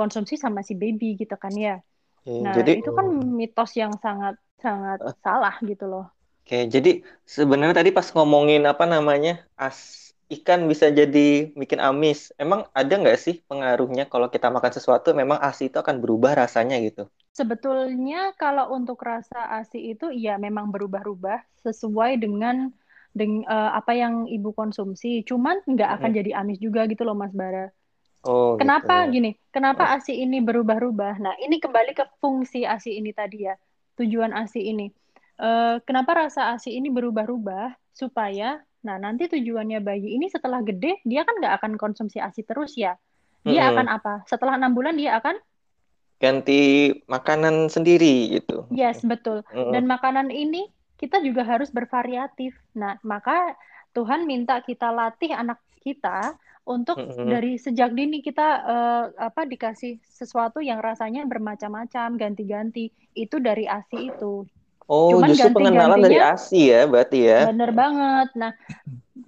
[0.00, 1.72] dikonsumsi sama si baby gitu kan ya.
[2.18, 3.06] Oke, Nah, jadi itu kan
[3.40, 4.34] mitos yang sangat
[4.64, 6.04] sangat salah gitu loh.
[6.44, 6.90] Oke, jadi
[7.36, 9.30] sebenarnya tadi pas ngomongin apa namanya
[9.64, 9.78] as
[10.34, 11.20] ikan bisa jadi
[11.60, 12.18] bikin amis.
[12.42, 16.76] Emang ada nggak sih pengaruhnya kalau kita makan sesuatu memang asi itu akan berubah rasanya
[16.86, 17.02] gitu?
[17.38, 22.56] Sebetulnya kalau untuk rasa ASI itu ya memang berubah-ubah sesuai dengan
[23.18, 25.08] deng, eh, apa yang ibu konsumsi.
[25.28, 26.18] Cuman nggak akan Mm-mm.
[26.18, 27.70] jadi amis juga gitu loh Mas Bara.
[28.24, 29.12] Oh, Kenapa gitu.
[29.16, 29.30] gini?
[29.54, 31.14] Kenapa ASI ini berubah-ubah?
[31.24, 33.56] Nah, ini kembali ke fungsi ASI ini tadi ya.
[33.96, 34.86] Tujuan ASI ini.
[35.40, 37.72] Eh, kenapa rasa ASI ini berubah-ubah?
[37.96, 42.76] Supaya, nah nanti tujuannya bayi ini setelah gede, dia kan nggak akan konsumsi ASI terus
[42.76, 42.96] ya.
[43.48, 43.72] Dia Mm-mm.
[43.72, 44.14] akan apa?
[44.28, 45.36] Setelah enam bulan dia akan,
[46.20, 48.68] Ganti makanan sendiri gitu.
[48.68, 49.40] yes betul.
[49.52, 49.72] Mm-mm.
[49.72, 50.68] Dan makanan ini
[51.00, 52.52] kita juga harus bervariatif.
[52.76, 53.56] Nah, maka
[53.96, 56.36] Tuhan minta kita latih anak kita
[56.76, 57.30] untuk Mm-mm.
[57.32, 62.80] dari sejak dini kita eh, apa dikasih sesuatu yang rasanya bermacam-macam, ganti-ganti.
[63.22, 64.26] Itu dari ASI itu.
[64.90, 67.40] Oh, Cuman justru pengenalan dari ASI ya, berarti ya.
[67.44, 68.26] bener banget.
[68.40, 68.50] Nah,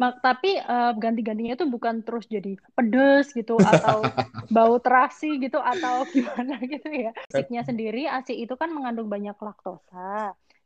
[0.03, 3.99] mak- tapi eh, ganti-gantinya itu bukan terus jadi pedes gitu atau
[4.57, 7.11] bau terasi gitu atau gimana gitu ya.
[7.29, 9.99] Basicnya sendiri ASI itu kan mengandung banyak laktosa.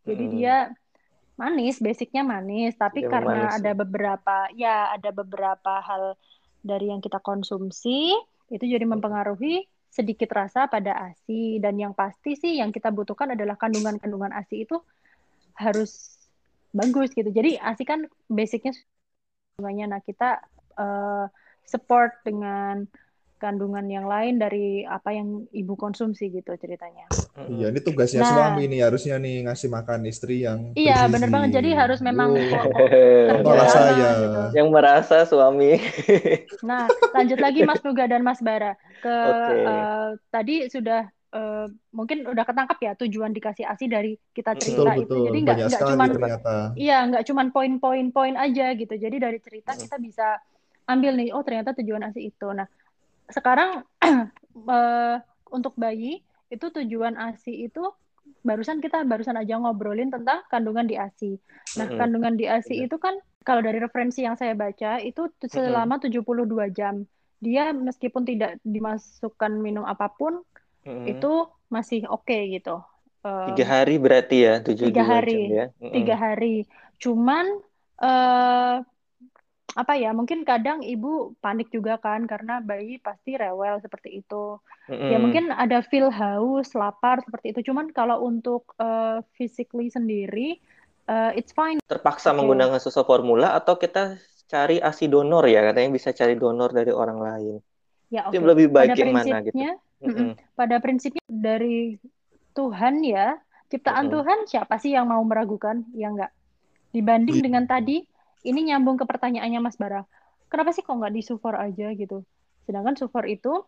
[0.09, 0.35] Jadi Mm-mm.
[0.35, 0.53] dia
[1.43, 3.73] manis, basicnya manis, tapi Dia karena manis ada ya.
[3.81, 6.05] beberapa ya ada beberapa hal
[6.63, 8.15] dari yang kita konsumsi
[8.53, 11.59] itu jadi mempengaruhi sedikit rasa pada ASI.
[11.59, 14.77] Dan yang pasti sih yang kita butuhkan adalah kandungan-kandungan ASI itu
[15.57, 16.21] harus
[16.77, 17.33] bagus gitu.
[17.33, 18.77] Jadi ASI kan basicnya
[19.57, 20.45] kandungannya nah kita
[20.77, 21.27] eh,
[21.65, 22.85] support dengan
[23.47, 27.07] kandungan yang lain dari apa yang ibu konsumsi gitu ceritanya.
[27.47, 31.63] Iya, ini tugasnya Nah, suami nih harusnya nih ngasih makan istri yang iya bener banget.
[31.63, 34.09] Jadi harus memang kerjasama saya.
[34.19, 34.41] gitu.
[34.59, 35.71] Yang merasa suami.
[36.67, 39.55] Nah, lanjut lagi Mas Nuga dan Mas Bara ke Oke.
[39.63, 41.07] eh, tadi sudah
[41.37, 45.05] eh, mungkin udah ketangkap ya tujuan dikasih ASI dari kita Betul, cerita itu.
[45.07, 45.25] betul.
[45.31, 46.55] Jadi nggak nggak ternyata.
[46.75, 48.95] iya nggak cuman poin-poin-poin aja gitu.
[48.97, 50.27] Jadi dari cerita kita bisa
[50.87, 52.49] ambil nih oh ternyata tujuan ASI itu.
[52.51, 52.67] Nah,
[53.31, 53.83] sekarang
[54.77, 55.17] eh,
[55.53, 57.83] untuk bayi itu tujuan ASI itu
[58.47, 61.39] barusan kita barusan aja ngobrolin tentang kandungan di ASI.
[61.79, 61.99] Nah, Mm-mm.
[61.99, 62.87] kandungan di ASI Iya.
[62.87, 63.15] itu kan
[63.47, 67.07] kalau dari referensi yang saya baca itu selama 72 jam.
[67.43, 70.41] Dia meskipun tidak dimasukkan minum apa pun
[70.87, 71.05] Mm-mm.
[71.05, 72.83] itu masih oke gitu.
[73.47, 75.65] Tiga Em, hari berarti ya, tujuh tiga dua jam hari, ya.
[75.83, 75.93] Mm-mm.
[75.95, 76.67] tiga hari.
[77.03, 77.47] Cuman
[78.01, 78.75] eh
[79.75, 80.15] apa ya?
[80.15, 84.61] Mungkin kadang ibu panik juga kan karena bayi pasti rewel seperti itu.
[84.87, 85.19] Ya Mm-mm.
[85.19, 87.73] mungkin ada feel haus, lapar seperti itu.
[87.73, 90.63] Cuman kalau untuk eh, physically sendiri,
[91.11, 91.83] eh, it's fine.
[91.83, 92.39] Terpaksa Oke.
[92.39, 94.15] menggunakan susu formula atau kita
[94.47, 97.55] cari ASI donor ya, katanya bisa cari donor dari orang lain.
[98.15, 98.47] Ya Itu oke.
[98.55, 99.59] lebih Pada baik yang mana gitu.
[99.97, 100.37] Mm-mm.
[100.53, 101.97] pada prinsipnya dari
[102.55, 103.35] Tuhan ya,
[103.73, 104.07] ciptaan.
[104.13, 105.83] Tuhan siapa sih yang mau meragukan?
[105.97, 106.31] Ya enggak.
[106.95, 108.07] Dibanding dengan tadi,
[108.47, 110.07] ini nyambung ke pertanyaannya Mas Bara.
[110.47, 112.23] Kenapa sih kok nggak disufor aja gitu?
[112.65, 113.67] Sedangkan sufor itu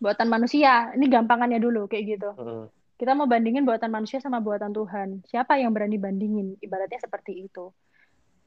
[0.00, 0.92] buatan manusia.
[0.96, 2.30] Ini gampangannya dulu kayak gitu.
[2.36, 2.72] Mm-mm.
[2.96, 5.20] Kita mau bandingin buatan manusia sama buatan Tuhan.
[5.28, 6.56] Siapa yang berani bandingin?
[6.62, 7.68] Ibaratnya seperti itu.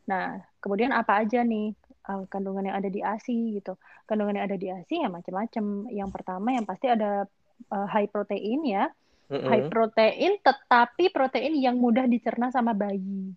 [0.07, 1.75] Nah, kemudian apa aja nih
[2.07, 3.75] uh, kandungan yang ada di ASI gitu.
[4.07, 5.91] Kandungan yang ada di ASI ya macam-macam.
[5.91, 7.27] Yang pertama yang pasti ada
[7.69, 8.89] uh, high protein ya.
[9.27, 9.73] High Mm-mm.
[9.75, 13.35] protein tetapi protein yang mudah dicerna sama bayi.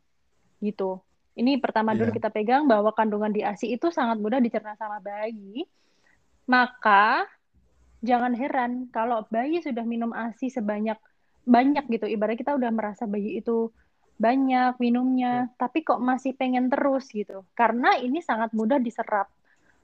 [0.63, 1.03] Gitu.
[1.39, 2.17] Ini pertama dulu Iya.
[2.19, 5.65] kita pegang bahwa kandungan di ASI itu sangat mudah dicerna sama bayi.
[6.51, 7.25] Maka
[8.01, 10.99] jangan heran kalau bayi sudah minum ASI sebanyak
[11.45, 12.07] banyak gitu.
[12.09, 13.73] Ibarat kita udah merasa bayi itu
[14.21, 17.45] banyak minumnya, tapi kok masih pengen terus gitu.
[17.57, 19.27] Karena ini sangat mudah diserap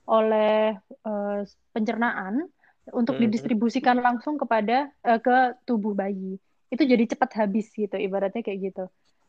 [0.09, 0.77] oleh
[1.09, 1.41] eh,
[1.75, 2.35] pencernaan
[2.95, 3.23] untuk Mhm.
[3.23, 6.39] didistribusikan langsung kepada eh, ke tubuh bayi.
[6.73, 8.83] Itu jadi cepat habis gitu, ibaratnya kayak gitu.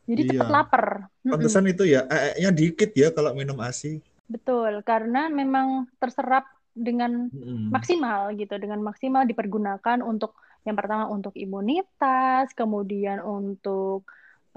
[0.09, 0.31] Jadi Iya.
[0.33, 0.85] cepat lapar.
[1.27, 3.99] Pantesan itu ya, ee-nya dikit ya kalau minum ASI.
[4.33, 6.43] Betul, karena memang terserap
[6.75, 7.71] dengan Mm-mm.
[7.71, 10.35] maksimal gitu, dengan maksimal dipergunakan untuk
[10.67, 14.03] yang pertama untuk imunitas, kemudian untuk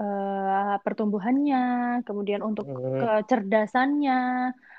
[0.01, 1.59] eh, pertumbuhannya,
[2.07, 2.99] kemudian untuk Mm.
[2.99, 4.15] kecerdasannya,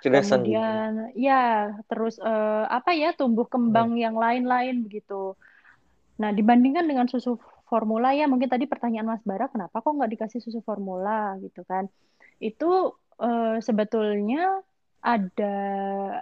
[0.02, 0.60] Cerdasan juga.
[0.60, 5.32] kemudian ya terus eh, apa ya tumbuh kembang yang lain-lain begitu.
[6.20, 7.40] Nah, dibandingkan dengan susu
[7.72, 11.88] formula ya mungkin tadi pertanyaan Mas Bara kenapa kok nggak dikasih susu formula gitu kan
[12.36, 14.60] itu uh, sebetulnya
[15.00, 15.56] ada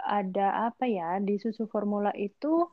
[0.07, 2.65] ada apa ya di susu formula itu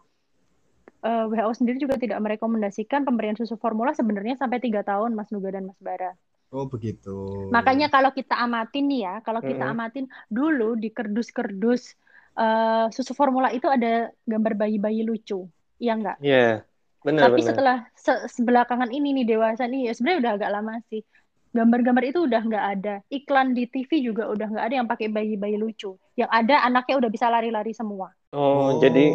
[1.02, 5.28] uh, eh, WHO sendiri juga tidak merekomendasikan pemberian susu formula sebenarnya sampai tiga tahun Mas
[5.34, 6.14] Nuga dan Mas Bara
[6.48, 7.48] Oh begitu.
[7.52, 9.76] Makanya kalau kita amatin nih ya, kalau kita mm -hmm.
[9.84, 11.92] amatin dulu di kerdus-kerdus
[12.40, 15.44] uh, susu formula itu ada gambar bayi-bayi lucu,
[15.76, 16.16] iya enggak?
[16.24, 16.52] Iya, yeah,
[17.08, 17.32] benar.
[17.32, 17.48] Tapi benar.
[17.48, 21.02] setelah se sebelakangan ini nih dewasa nih, ya sebenarnya udah agak lama sih.
[21.48, 22.94] Gambar-gambar itu udah nggak ada.
[23.08, 25.96] Iklan di TV juga udah nggak ada yang pakai bayi-bayi lucu.
[26.12, 28.12] Yang ada anaknya udah bisa lari-lari semua.
[28.28, 29.08] Oh, oh, jadi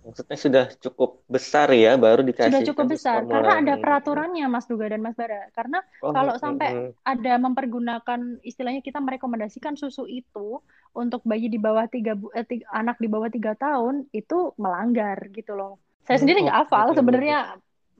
[0.00, 2.48] maksudnya sudah cukup besar ya baru dikasih.
[2.48, 5.52] Sudah cukup besar karena ada peraturannya Mas Duga dan Mas Bara.
[5.52, 10.64] Karena oh, kalau sampai mm, ada mempergunakan istilahnya kita merekomendasikan susu itu
[10.96, 15.52] untuk bayi di bawah tiga, eh, tiga anak di bawah tiga tahun itu melanggar gitu
[15.52, 15.76] loh.
[16.08, 17.38] Saya oh, sendiri nggak oh, hafal sebenarnya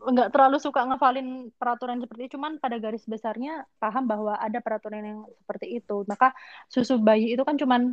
[0.00, 5.04] nggak terlalu suka ngafalin peraturan seperti itu, cuman pada garis besarnya paham bahwa ada peraturan
[5.04, 6.08] yang seperti itu.
[6.08, 6.32] Maka
[6.72, 7.92] susu bayi itu kan cuman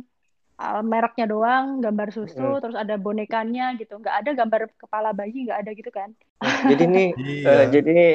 [0.58, 2.60] uh, mereknya doang, gambar susu, mm.
[2.64, 4.00] terus ada bonekanya gitu.
[4.00, 6.10] Nggak ada gambar kepala bayi, nggak ada gitu kan?
[6.70, 7.46] jadi nih, iya.
[7.46, 8.12] uh, jadi nih,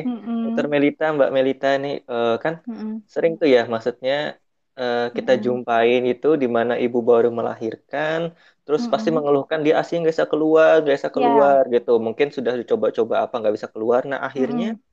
[0.50, 2.94] Dokter Melita, Mbak Melita nih uh, kan mm -mm.
[3.06, 4.42] sering tuh ya, maksudnya
[4.80, 5.46] uh, kita mm -mm.
[5.46, 8.94] jumpain itu di mana ibu baru melahirkan, terus mm -mm.
[8.96, 11.16] pasti mengeluhkan dia asing nggak bisa keluar, nggak bisa iya.
[11.16, 11.74] keluar yeah.
[11.80, 11.94] gitu.
[12.00, 14.02] Mungkin sudah dicoba-coba apa nggak bisa keluar.
[14.08, 14.92] Nah akhirnya mm -mm.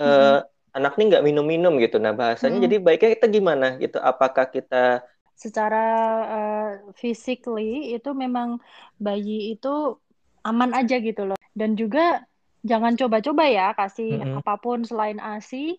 [0.00, 0.40] Uh,
[0.72, 2.00] anak nih nggak minum-minum gitu.
[2.00, 2.64] Nah bahasanya mm -hmm.
[2.64, 3.98] jadi baiknya kita gimana gitu?
[4.00, 5.04] Apakah kita
[5.36, 5.84] secara
[6.28, 8.60] uh, physically itu memang
[9.00, 9.96] bayi itu
[10.44, 11.38] aman aja gitu loh.
[11.52, 12.24] Dan juga
[12.64, 14.40] jangan coba-coba ya kasih mm -hmm.
[14.40, 15.76] apa pun selain ASI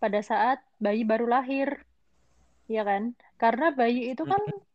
[0.00, 1.84] pada saat bayi baru lahir.
[2.68, 3.12] Ya kan?
[3.36, 4.67] Karena bayi itu kan mm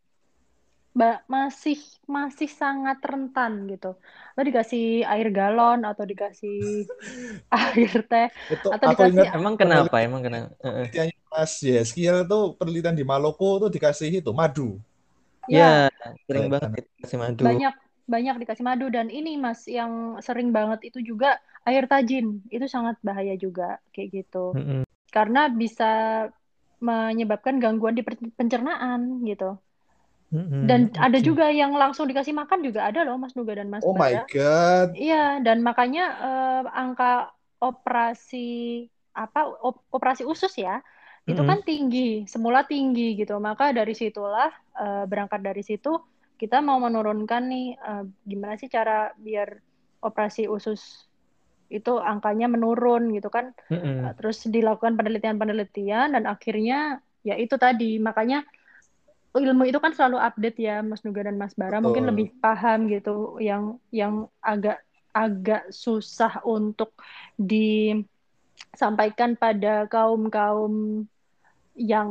[0.94, 3.98] -hmm masih masih sangat rentan gitu.
[4.38, 6.86] Lo dikasih air galon atau dikasih
[7.58, 12.54] air teh itu atau aku dikasih ingat, emang kenapa emang kenapa penelitiannya Mas Yeskiel tuh
[12.62, 14.78] penelitian di Maluku tuh dikasih itu madu.
[15.50, 17.44] Ya, ya sering banget dikasih madu.
[17.44, 22.46] Banyak banyak dikasih madu dan ini Mas yang sering banget itu juga air tajin.
[22.54, 24.54] Itu sangat bahaya juga kayak gitu.
[24.54, 24.82] Mm -hmm.
[25.10, 25.92] Karena bisa
[26.84, 28.04] menyebabkan gangguan di
[28.36, 29.58] pencernaan gitu.
[30.34, 30.66] Mm-hmm.
[30.66, 33.94] Dan ada juga yang langsung dikasih makan juga ada loh Mas Nuga dan Mas Oh
[33.94, 34.98] my god.
[34.98, 37.30] Iya, dan makanya uh, angka
[37.62, 41.32] operasi apa op, operasi usus ya mm-hmm.
[41.38, 43.38] itu kan tinggi, semula tinggi gitu.
[43.38, 46.02] Maka dari situlah uh, berangkat dari situ
[46.42, 49.54] kita mau menurunkan nih uh, gimana sih cara biar
[50.02, 51.06] operasi usus
[51.70, 53.54] itu angkanya menurun gitu kan.
[53.70, 53.98] Mm-hmm.
[54.02, 58.42] Uh, terus dilakukan penelitian-penelitian dan akhirnya ya itu tadi makanya
[59.42, 61.82] ilmu itu kan selalu update ya Mas Nuga dan Mas Bara.
[61.82, 61.86] Betul.
[61.90, 66.94] mungkin lebih paham gitu yang yang agak agak susah untuk
[67.38, 71.06] disampaikan pada kaum kaum
[71.74, 72.10] yang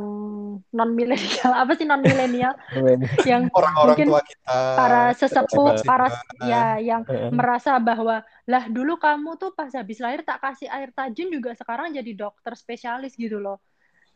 [0.59, 2.51] non milenial apa sih non milenial
[3.29, 6.11] yang orang-orang mungkin tua kita para sesepuh para
[6.43, 7.31] ya yang uh.
[7.31, 11.95] merasa bahwa lah dulu kamu tuh pas habis lahir tak kasih air tajin juga sekarang
[11.95, 13.63] jadi dokter spesialis gitu loh.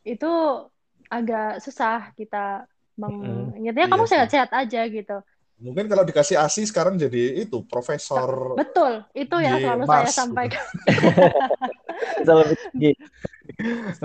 [0.03, 0.67] Itu
[1.07, 5.17] agak susah kita mengingatnya mm, kamu iya sehat-sehat aja gitu.
[5.57, 8.53] Mungkin kalau dikasih ASI sekarang jadi itu profesor.
[8.53, 10.13] Betul, itu yang selalu Mars.
[10.13, 10.65] saya sampaikan.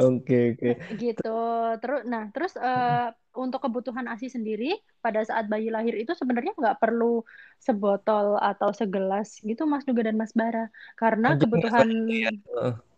[0.00, 0.70] Oke, oke.
[0.96, 1.38] Gitu.
[1.85, 6.81] Terus nah, terus uh, untuk kebutuhan ASI sendiri pada saat bayi lahir itu sebenarnya nggak
[6.81, 7.20] perlu
[7.61, 10.72] sebotol atau segelas gitu Mas Duga dan Mas Bara.
[10.96, 11.85] Karena kebutuhan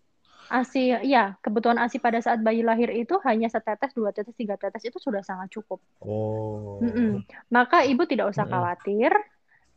[0.51, 4.85] ASI, ya kebutuhan ASI pada saat bayi lahir itu hanya setetes, dua tetes, tiga tetes
[4.85, 5.81] itu sudah sangat cukup.
[6.05, 6.81] Oh.
[6.85, 7.11] Mm -mm.
[7.49, 9.13] Maka ibu tidak usah khawatir.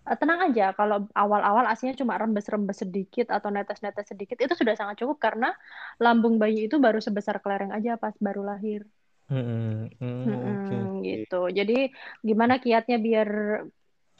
[0.08, 5.04] Uh, tenang aja kalau awal-awal asinya cuma rembes-rembes sedikit atau netes-netes sedikit itu sudah sangat
[5.04, 5.52] cukup karena
[6.00, 8.88] lambung bayi itu baru sebesar kelereng aja pas baru lahir.
[9.28, 9.76] Mm -mm.
[10.00, 10.84] Mm okay.
[11.04, 11.42] Gitu.
[11.52, 11.78] Jadi
[12.24, 13.30] gimana kiatnya biar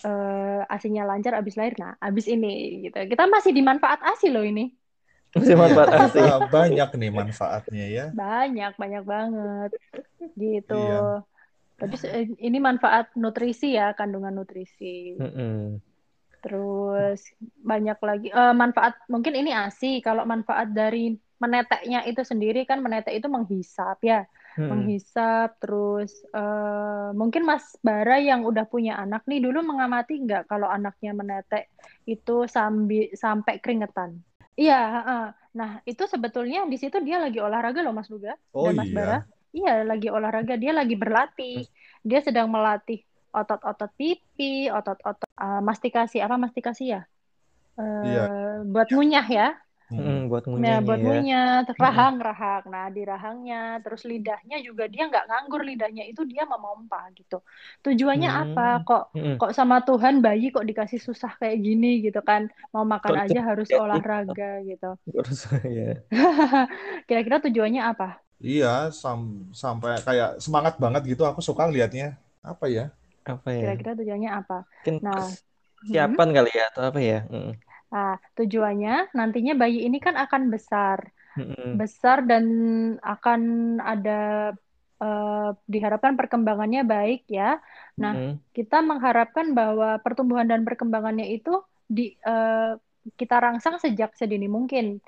[0.04, 1.80] uh, asinya lancar abis lahir?
[1.80, 3.00] Nah, abis ini gitu.
[3.08, 4.87] Kita masih di manfaat asi loh ini.
[5.36, 6.22] Masih manfaat asli.
[6.48, 8.06] banyak nih manfaatnya ya.
[8.16, 9.72] Banyak, banyak banget.
[10.38, 10.78] Gitu.
[10.78, 11.26] Iya.
[11.78, 11.96] Tapi
[12.42, 15.14] ini manfaat nutrisi ya, kandungan nutrisi.
[15.20, 15.58] Mm -mm.
[16.42, 17.22] Terus
[17.62, 20.00] banyak lagi uh, manfaat mungkin ini ASI.
[20.02, 24.26] Kalau manfaat dari meneteknya itu sendiri kan menetek itu menghisap ya.
[24.58, 24.74] Hmm.
[24.74, 30.66] Menghisap terus uh, mungkin Mas Bara yang udah punya anak nih dulu mengamati nggak kalau
[30.66, 31.70] anaknya menetek
[32.10, 34.18] itu sambil sampai keringetan.
[34.58, 38.82] Iya, uh, nah itu sebetulnya di situ dia lagi olahraga loh Mas Duga oh, dan
[38.82, 38.98] Mas iya.
[38.98, 39.20] Bara.
[39.54, 41.66] Iya, lagi olahraga, dia lagi berlatih.
[42.02, 47.02] Dia sedang melatih otot-otot pipi, otot-otot uh, mastikasi apa mastikasi ya?
[47.78, 48.24] Uh, iya.
[48.66, 49.48] buat ngunyah ya.
[49.90, 50.14] Hmm.
[50.14, 51.06] Hmm, buat Nah, ngunyahnya buat ya.
[51.06, 51.46] ngunyah,
[51.84, 52.64] rahang, rahang.
[52.74, 57.36] Nah, di rahangnya, terus lidahnya juga dia nggak nganggur lidahnya itu dia memompa gitu.
[57.86, 58.62] Tujuannya apa?
[58.64, 58.86] Hmm.
[58.88, 59.38] Kok Hmm.
[59.40, 62.42] kok sama Tuhan bayi kok dikasih susah kayak gini gitu kan?
[62.74, 64.86] Mau makan Kok aja harus jadi olahraga gitu.
[65.14, 65.42] terus
[65.78, 65.88] ya.
[67.08, 68.06] Kira-kira tujuannya apa?
[68.48, 68.68] Iya,
[69.02, 71.22] sam- sampai kayak semangat banget gitu.
[71.30, 72.06] Aku suka liatnya.
[72.52, 72.84] Apa ya?
[73.34, 73.70] Apa ya?
[73.70, 74.56] Kira-kira tujuannya apa?
[74.86, 75.38] Mungkin Nah,
[75.76, 77.18] persiapan kali ya atau apa ya?
[77.32, 77.52] Hmm.
[77.94, 81.00] Nah, tujuannya nantinya bayi ini kan akan besar.
[81.72, 82.46] Besar dan
[83.00, 83.42] akan
[83.84, 84.52] ada
[85.04, 87.62] eh, diharapkan perkembangannya baik ya.
[88.02, 88.14] Nah,
[88.58, 92.74] kita mengharapkan bahwa pertumbuhan dan perkembangannya itu di eh,
[93.16, 95.00] kita rangsang sejak sedini mungkin.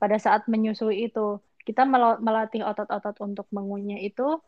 [0.00, 1.86] Pada saat menyusui itu, kita
[2.20, 4.42] melatih otot-otot untuk mengunyah itu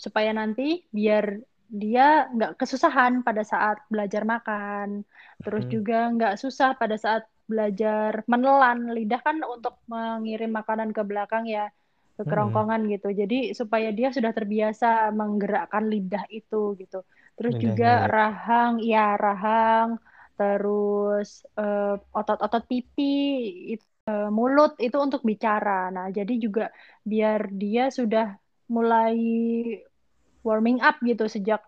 [0.00, 1.36] supaya nanti biar
[1.82, 2.02] dia
[2.34, 4.88] nggak kesusahan pada saat belajar makan,
[5.42, 5.74] terus Hmm.
[5.74, 11.60] juga nggak susah pada saat belajar menelan lidah kan untuk mengirim makanan ke belakang ya
[12.18, 12.30] ke Hmm.
[12.30, 13.06] kerongkongan gitu.
[13.20, 14.86] Jadi supaya dia sudah terbiasa
[15.18, 16.96] menggerakkan lidah itu gitu.
[17.36, 18.14] Terus juga Lidahnya.
[18.14, 19.88] rahang, ya rahang,
[20.38, 21.28] terus
[21.58, 23.02] eh, otot-otot pipi,
[23.72, 25.70] it- eh, mulut itu untuk bicara.
[25.94, 26.62] Nah, jadi juga
[27.10, 28.24] biar dia sudah
[28.74, 29.14] mulai
[30.46, 31.60] warming up gitu sejak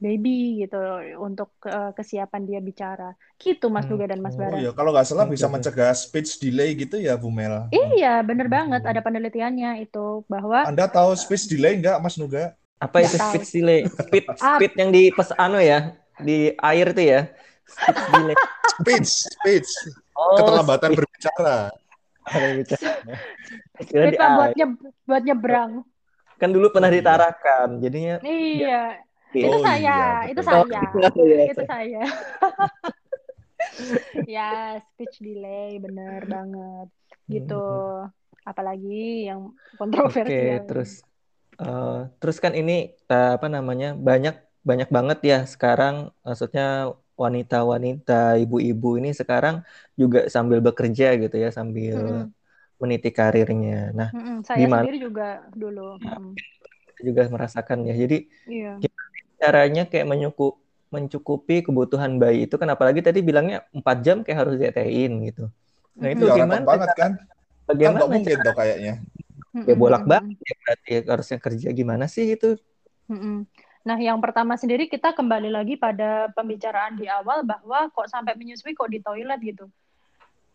[0.00, 0.80] baby gitu
[1.20, 3.14] untuk eh, kesiapan dia bicara.
[3.36, 4.40] Gitu Mas Nuga dan Mas oke.
[4.40, 4.56] Oh Bara.
[4.58, 7.68] iya, kalau nggak salah bisa mencegah speech delay gitu ya, Bu Mel.
[7.70, 8.80] Iya, bener banget.
[8.82, 8.90] Hmm.
[8.90, 12.56] Ada penelitiannya itu bahwa Anda tahu speech delay nggak, Mas Nuga?
[12.80, 13.32] Apa itu tahu.
[13.36, 13.80] speed delay?
[13.86, 17.20] Speed speed yang di pes anu ya, di air itu ya.
[18.08, 18.36] Delay.
[18.80, 19.70] Speech, speech.
[20.16, 20.98] Oh, Keterlambatan speed.
[21.04, 21.56] berbicara.
[22.26, 22.90] Ada yang bicara.
[23.88, 24.56] Kira di Speed mah buat air.
[24.56, 25.72] nyeb- buat nyebrang.
[26.40, 27.20] Kan dulu pernah Oh, iya.
[27.28, 28.66] ditarakan, jadinya Iya,
[29.44, 31.38] itu Oh, saya, iya, itu saya, Oh, iya.
[31.50, 31.98] itu saya.
[34.34, 34.40] Ya,
[34.88, 36.86] speech delay, bener banget.
[37.32, 37.52] Gitu.
[38.50, 38.88] Apalagi
[39.28, 39.40] yang
[40.04, 40.62] Oke, kontroversial.
[40.66, 40.90] terus
[41.60, 41.88] eh,
[42.20, 42.72] terus kan ini
[43.36, 44.34] apa namanya banyak
[44.68, 45.94] banyak banget ya sekarang
[46.26, 46.62] maksudnya
[47.22, 49.54] wanita-wanita, ibu-ibu ini sekarang
[50.00, 52.32] juga sambil bekerja gitu ya, sambil Mm-mm,
[52.82, 53.92] meniti karirnya.
[53.92, 54.36] Nah, mm-mm.
[54.42, 56.00] Saya gimana sendiri juga dulu.
[56.00, 56.32] mm-mm.
[57.00, 57.94] juga merasakan ya.
[57.96, 58.16] Jadi
[58.48, 58.80] Iya.
[59.40, 60.46] caranya kayak menyuku,
[60.94, 65.48] mencukupi kebutuhan bayi itu kan apalagi tadi bilangnya 4 jam kayak harus dietein gitu.
[66.00, 66.24] Nah, itu.
[66.28, 67.12] Iya, gimana banget kan?
[67.12, 67.12] Kan
[67.68, 68.92] bagaimana nggak mungkin cara tuh kayaknya.
[69.68, 72.48] Ya bolak-balik ya berarti harusnya kerja gimana sih itu?
[73.10, 73.36] mm-mm.
[73.80, 78.76] Nah, yang pertama sendiri kita kembali lagi pada pembicaraan di awal bahwa kok sampai menyusui
[78.76, 79.64] kok di toilet gitu.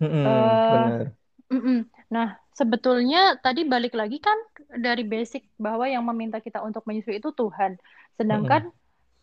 [0.01, 1.15] Mm-mm, Eh, benar.
[1.49, 1.77] Mm-mm.
[2.11, 4.37] Nah, sebetulnya tadi balik lagi kan
[4.77, 7.77] dari basic bahwa yang meminta kita untuk menyusui itu Tuhan.
[8.15, 8.69] Sedangkan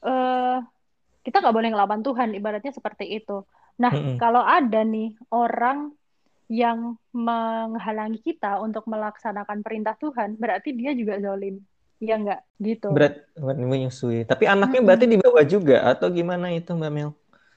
[0.03, 0.59] eh,
[1.23, 3.47] kita nggak boleh ngelawan Tuhan, ibaratnya seperti itu.
[3.79, 4.18] Nah, Mm-mm.
[4.18, 5.95] kalau ada nih orang
[6.53, 11.62] yang menghalangi kita untuk melaksanakan perintah Tuhan, berarti dia juga zalim.
[12.03, 12.40] Ya nggak?
[12.59, 12.90] Gitu.
[12.90, 14.27] Berat, menyusui.
[14.27, 15.14] Tapi anaknya berarti Mm-mm.
[15.16, 17.11] di bawah juga atau gimana itu Mbak Mel?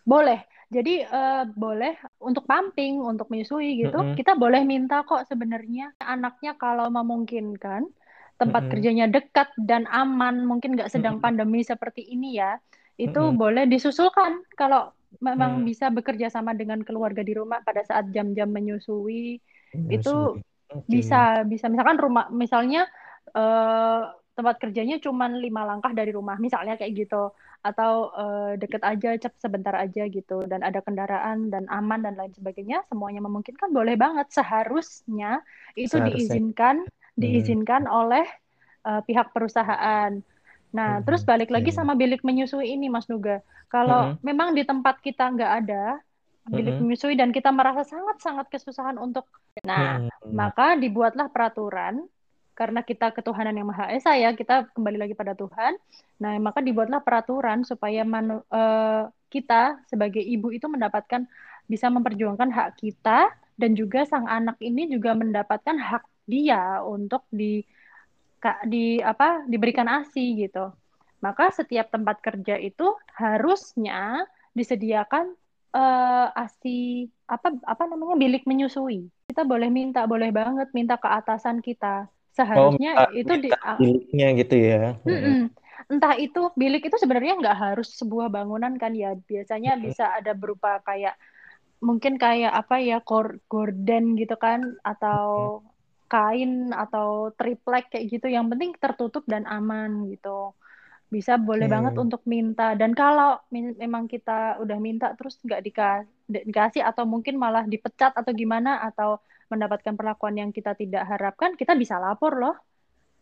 [0.06, 0.46] Boleh.
[0.74, 3.98] Jadi eh, boleh untuk pumping, untuk menyusui gitu.
[3.98, 4.16] Mm-mm.
[4.18, 7.86] Kita boleh minta kok sebenarnya anaknya kalau memungkinkan
[8.42, 8.72] tempat Mm-mm.
[8.72, 11.22] kerjanya dekat dan aman, mungkin nggak sedang Mm-mm.
[11.24, 12.58] pandemi seperti ini ya.
[13.00, 13.38] Itu Mm-mm.
[13.38, 14.92] boleh disusulkan kalau
[15.24, 15.66] memang Mm.
[15.68, 19.40] bisa bekerja sama dengan keluarga di rumah pada saat jam-jam menyusui.
[19.88, 20.42] Itu Menyusui.
[20.74, 20.86] Oke.
[20.94, 22.86] bisa bisa misalkan rumah misalnya
[23.36, 24.02] eh,
[24.38, 27.16] tempat kerjanya cuma lima langkah dari rumah misalnya kayak gitu
[27.68, 32.34] atau eh, deket aja cep sebentar aja gitu dan ada kendaraan dan aman dan lain
[32.38, 35.42] sebagainya semuanya memungkinkan boleh banget seharusnya
[35.80, 36.06] itu Seharusnya.
[36.08, 36.76] diizinkan
[37.22, 38.26] diizinkan oleh
[38.88, 40.12] eh, pihak perusahaan.
[40.78, 41.80] Nah, Hmm, terus balik lagi oke.
[41.80, 43.40] sama bilik menyusui ini, Mas Nuga.
[43.72, 44.20] Kalau Mm-mm.
[44.28, 45.76] memang di tempat kita nggak ada
[46.46, 46.82] bilik Mm-mm.
[46.82, 49.26] menyusui dan kita merasa sangat-sangat kesusahan untuk,
[49.66, 50.42] nah, Mm-mm.
[50.42, 52.06] maka dibuatlah peraturan
[52.56, 55.76] karena kita ketuhanan yang Maha Esa ya, kita kembali lagi pada Tuhan.
[56.24, 61.28] Nah, maka dibuatlah peraturan supaya manu- eh, kita sebagai ibu itu mendapatkan
[61.68, 63.28] bisa memperjuangkan hak kita
[63.60, 67.62] dan juga sang anak ini juga mendapatkan hak dia untuk di
[68.70, 70.72] di apa diberikan ASI gitu.
[71.20, 74.24] Maka setiap tempat kerja itu harusnya
[74.56, 75.36] disediakan
[75.76, 79.12] eh, ASI apa apa namanya bilik menyusui.
[79.28, 82.08] Kita boleh minta, boleh banget minta ke atasan kita.
[82.36, 84.80] Oh, Seharusnya minta, itu di biliknya gitu ya.
[85.08, 85.38] Mm-mm.
[85.92, 89.16] Entah itu bilik itu sebenarnya nggak harus sebuah bangunan kan ya.
[89.16, 89.86] Biasanya Mm-mm.
[89.88, 91.16] bisa ada berupa kayak
[91.84, 92.98] mungkin kayak apa ya
[93.52, 95.62] gorden gitu kan atau
[96.12, 98.28] kain atau triplek kayak gitu.
[98.28, 100.52] Yang penting tertutup dan aman gitu.
[101.14, 101.74] Bisa boleh Oke.
[101.76, 102.74] banget untuk minta.
[102.76, 108.12] Dan kalau memang kita udah minta terus nggak dika- di- dikasih atau mungkin malah dipecat
[108.18, 109.22] atau gimana atau
[109.56, 112.56] mendapatkan perlakuan yang kita tidak harapkan, kita bisa lapor loh.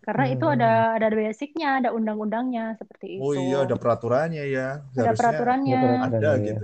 [0.05, 0.55] Karena itu Hmm.
[0.55, 0.65] ada
[0.97, 3.23] ada basicnya, ada undang-undangnya seperti itu.
[3.23, 4.61] Oh iya, ada peraturannya ya.
[4.99, 5.75] Ada Harusnya peraturannya.
[5.75, 6.57] Ada ada peraturannya, ya.
[6.57, 6.63] gitu.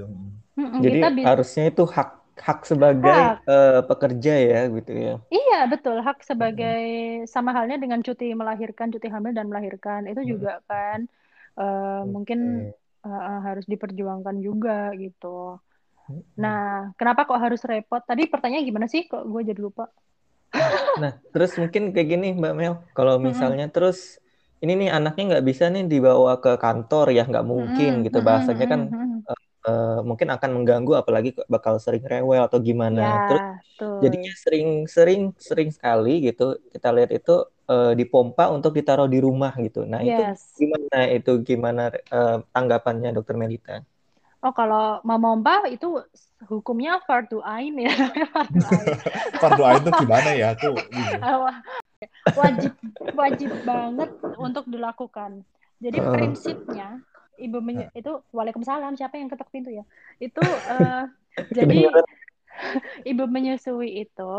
[0.59, 2.09] Mm-mm, Jadi kita harusnya itu hak
[2.47, 3.43] hak sebagai Hak.
[3.51, 5.11] eh, pekerja ya gitu ya.
[5.35, 5.95] Iya, betul.
[6.07, 6.79] Hak sebagai
[7.33, 9.99] sama halnya dengan cuti melahirkan, cuti hamil dan melahirkan.
[10.11, 10.31] Itu Hmm.
[10.31, 10.99] juga kan
[11.59, 12.73] eh, mungkin Oke.
[13.05, 14.71] eh, harus diperjuangkan juga
[15.03, 15.25] gitu.
[16.09, 16.23] Hmm.
[16.43, 16.59] Nah,
[16.97, 18.01] kenapa kok harus repot?
[18.09, 19.01] Tadi pertanyaan gimana sih?
[19.11, 19.83] Kok gue jadi lupa.
[21.01, 23.97] Nah, terus mungkin kayak gini Mbak Mel, kalau misalnya terus
[24.63, 28.65] ini nih anaknya nggak bisa nih dibawa ke kantor ya nggak mungkin Mm-mm, gitu bahasanya
[28.71, 29.25] kan mm-mm, mm-mm.
[29.67, 33.01] eh, mungkin akan mengganggu apalagi bakal sering rewel atau gimana.
[33.01, 33.43] Ya, Terus
[33.79, 34.03] betul.
[34.03, 36.43] jadinya sering-sering sering sekali gitu
[36.73, 37.31] kita lihat itu
[37.71, 39.79] eh, dipompa untuk ditaruh di rumah gitu.
[39.91, 40.61] Nah, itu Yes.
[40.61, 41.81] gimana itu gimana
[42.15, 43.71] eh, tanggapannya Dokter Melita?
[44.39, 45.99] Oh, kalau memompa itu
[46.47, 47.91] hukumnya fardu ain ya.
[48.31, 48.87] Fardu ain.
[49.41, 50.49] Fardu ain itu gimana ya?
[50.55, 50.75] Tuh.
[52.39, 52.71] wajib
[53.11, 54.09] wajib banget
[54.39, 55.43] untuk dilakukan.
[55.83, 56.11] Jadi Heeh.
[56.15, 57.03] prinsipnya
[57.39, 59.83] ibu menye- itu Waalaikumsalam siapa yang ketok pintu ya?
[60.23, 61.03] Itu eh,
[61.51, 61.91] jadi
[63.03, 64.31] ibu menyusui itu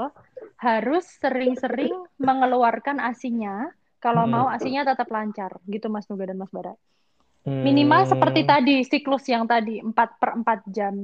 [0.61, 4.33] harus sering-sering mengeluarkan asinya kalau Mm-mm.
[4.37, 6.73] mau asinya tetap lancar gitu Mas Nuga dan Mas Bara.
[7.61, 10.95] Minimal seperti Hmm, tadi siklus yang tadi 4 per 4 jam.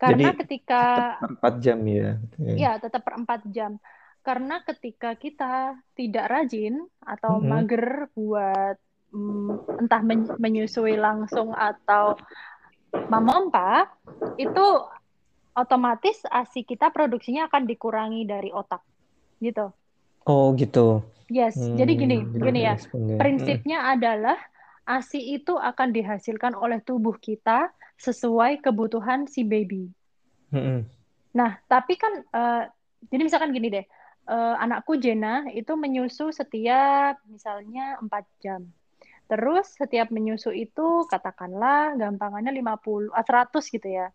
[0.00, 2.08] Karena Jadi ketika tetap 4 jam ya.
[2.24, 2.54] Oke.
[2.58, 3.78] Ya, tetap per 4 jam.
[4.26, 7.50] Karena ketika kita tidak rajin atau Mm-mm.
[7.50, 8.76] mager buat
[9.14, 12.20] mm, entah men- menyusui langsung atau
[13.12, 13.86] memompa,
[14.44, 14.66] itu
[15.62, 18.82] otomatis ASI kita produksinya akan dikurangi dari otak.
[19.40, 19.66] Gitu.
[20.26, 21.02] Oh gitu.
[21.30, 22.74] Yes, jadi gini, Hmm, jadi gini ya.
[22.74, 22.76] ya.
[23.20, 24.36] Prinsipnya adalah
[24.88, 27.70] ASI itu akan dihasilkan oleh tubuh kita
[28.00, 29.88] sesuai kebutuhan si baby.
[30.50, 30.88] Mm-mm.
[31.36, 32.64] Nah, tapi kan, eh,
[33.12, 33.86] jadi misalkan gini deh,
[34.26, 38.66] eh, anakku Jena itu menyusu setiap misalnya 4 jam.
[39.30, 44.10] Terus setiap menyusu itu katakanlah gampangannya 50, ah, 100 gitu ya,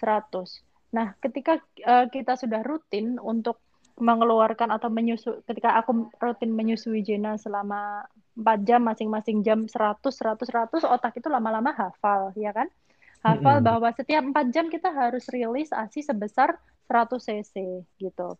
[0.00, 0.64] 100.
[0.96, 3.60] Nah, ketika eh, kita sudah rutin untuk
[3.96, 8.04] mengeluarkan atau menyusu, ketika aku rutin menyusui Jena selama
[8.36, 12.68] 4 jam, masing-masing jam 100, 100, 100, otak itu lama-lama hafal, ya kan?
[13.24, 13.64] Hafal Mm-mm.
[13.64, 16.56] bahwa setiap 4 jam kita harus rilis ASI sebesar
[16.88, 17.54] 100 cc
[17.98, 18.38] gitu.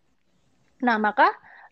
[0.85, 1.27] Nah, maka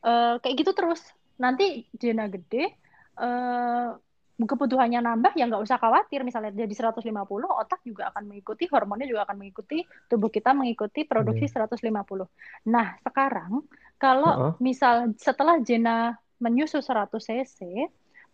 [0.05, 1.01] eh, kayak gitu terus.
[1.43, 1.63] Nanti
[2.01, 2.79] Jena gede,
[3.19, 3.89] eh,
[4.35, 6.19] kebutuhannya nambah, ya nggak usah khawatir.
[6.27, 9.77] Misalnya jadi 150, otak juga akan mengikuti, hormonnya juga akan mengikuti,
[10.11, 12.27] tubuh kita mengikuti produksi 150.
[12.67, 13.63] Nah, sekarang
[14.01, 14.53] kalau Heeh.
[14.59, 17.59] misal setelah Jena menyusu 100 cc,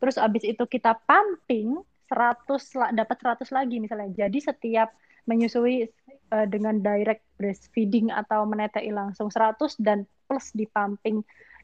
[0.02, 1.78] terus abis itu kita pumping
[2.10, 4.28] 100 la- dapat 100 lagi misalnya.
[4.28, 4.90] Jadi setiap
[5.30, 5.86] menyusui
[6.34, 11.22] eh, dengan direct breastfeeding atau menetei langsung 100 dan plus di pumping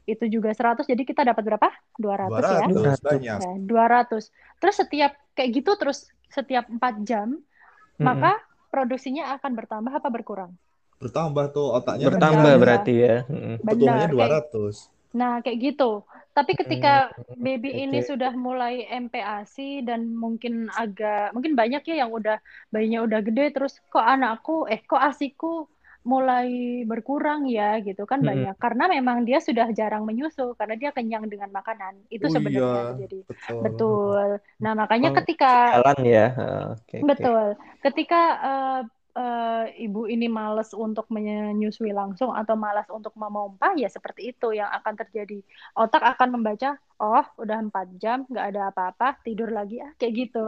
[0.08, 1.68] itu juga 100 jadi kita dapat berapa?
[2.00, 2.64] 200 ya.
[2.72, 3.04] 200 200.
[3.04, 3.38] banyak.
[3.44, 4.32] Ya, 200.
[4.56, 8.00] Terus setiap kayak gitu terus setiap 4 jam Mm-mm.
[8.00, 8.40] maka
[8.72, 10.56] produksinya akan bertambah apa berkurang?
[10.98, 13.16] Bertambah tuh otaknya kan Bertambah dia berarti ya.
[13.28, 13.54] Mm-mm.
[13.60, 14.16] pertumbuhannya Benar.
[14.16, 14.97] Kayak 200.
[15.16, 16.04] Nah, kayak gitu.
[16.36, 16.88] Tapi ketika
[17.34, 17.82] baby oke.
[17.82, 22.36] ini sudah mulai MPASI dan mungkin agak mungkin banyak ya yang udah
[22.72, 25.66] bayinya udah gede terus kok anakku eh kok ASIku
[26.08, 26.48] mulai
[26.88, 28.28] berkurang ya gitu kan Mm-mm.
[28.28, 31.94] banyak karena memang dia sudah jarang menyusu karena dia kenyang dengan makanan.
[32.14, 33.16] Itu Oh sebenarnya iya, terjadi.
[33.28, 33.64] betul.
[33.64, 34.40] Betul.
[34.62, 36.24] Nah, makanya ketika Jalan ya.
[36.42, 36.98] Ah, oke.
[36.98, 37.54] Betul.
[37.84, 38.78] Ketika eh,
[39.18, 44.70] eh, ibu ini males untuk menyusui langsung atau malas untuk memompa, ya seperti itu yang
[44.78, 45.38] akan terjadi.
[45.74, 50.44] Otak akan membaca, oh udah empat jam, nggak ada apa-apa, tidur lagi ah, kayak gitu.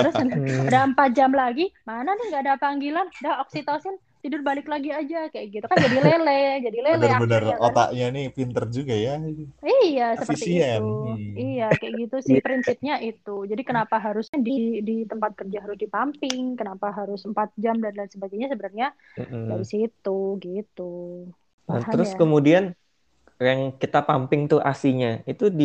[0.00, 0.66] Terus Hmm.
[0.68, 5.16] udah empat jam lagi, mana nih nggak ada panggilan, udah oksitosin, tidur balik lagi aja
[5.32, 6.32] kayak gitu kan jadi lele,
[6.66, 7.64] jadi lele Bener-bener akhirnya kan.
[7.66, 9.12] otaknya nih pinter juga ya.
[9.64, 10.60] Iya, seperti Efisien.
[10.60, 10.80] itu.
[11.16, 11.40] Hmm.
[11.40, 13.30] Iya, kayak gitu sih prinsipnya itu.
[13.50, 14.52] Jadi kenapa harusnya di
[14.88, 18.86] di tempat kerja harus dipumping, kenapa harus empat jam dan lain sebagainya sebenarnya
[19.18, 19.48] Mm-mm.
[19.48, 20.10] dari situ
[20.46, 20.82] gitu.
[21.68, 22.20] Nah, terus ya?
[22.20, 22.64] kemudian
[23.48, 25.64] yang kita pumping tuh asinya itu di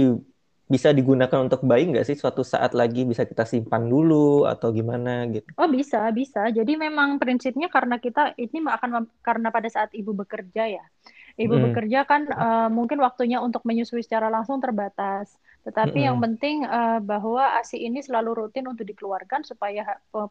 [0.74, 4.16] bisa digunakan untuk bayi nggak sih suatu saat lagi bisa kita simpan dulu
[4.52, 5.50] atau gimana gitu?
[5.60, 6.40] Oh bisa, bisa.
[6.58, 8.90] Jadi memang prinsipnya karena kita ini akan
[9.28, 10.84] karena pada saat ibu bekerja ya.
[11.44, 11.72] Ibu Hmm.
[11.72, 15.28] bekerja kan eh, mungkin waktunya untuk menyusui secara langsung terbatas.
[15.68, 16.24] Tetapi yang Mm-mm.
[16.24, 19.84] penting eh, bahwa ASI ini selalu rutin untuk dikeluarkan supaya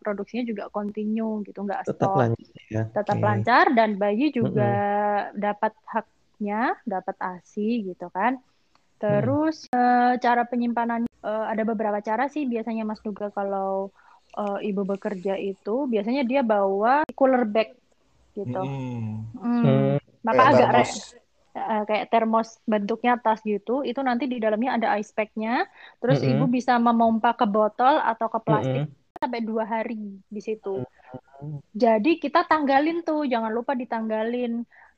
[0.04, 2.20] produksinya juga continue gitu, nggak Tetap stop.
[2.20, 2.82] lanjut ya.
[2.96, 3.18] tetap Oke.
[3.22, 4.64] lancar dan bayi juga
[5.36, 8.32] dapat haknya, dapat ASI gitu kan.
[9.00, 13.68] Terus eh, cara penyimpanan eh, ada beberapa cara sih biasanya Mas Nuga kalau
[14.38, 17.68] eh, ibu bekerja itu biasanya dia bawa cooler bag
[18.38, 18.58] gitu.
[18.58, 19.26] Mm-mm.
[19.62, 19.62] Hmm.
[19.62, 19.98] Hmm.
[20.26, 21.14] Maka Kayak agak re- termos.
[21.58, 25.50] eh, kayak termos bentuknya tas gitu, itu nanti di dalamnya ada ice pack-nya.
[26.00, 26.30] Terus Mm-mm.
[26.30, 28.94] ibu bisa memompa ke botol atau ke plastik Mm-mm.
[29.22, 29.94] sampai dua hari
[30.34, 30.68] di situ.
[31.42, 31.58] Mm.
[31.82, 34.52] Jadi kita tanggalin tuh, jangan lupa ditanggalin.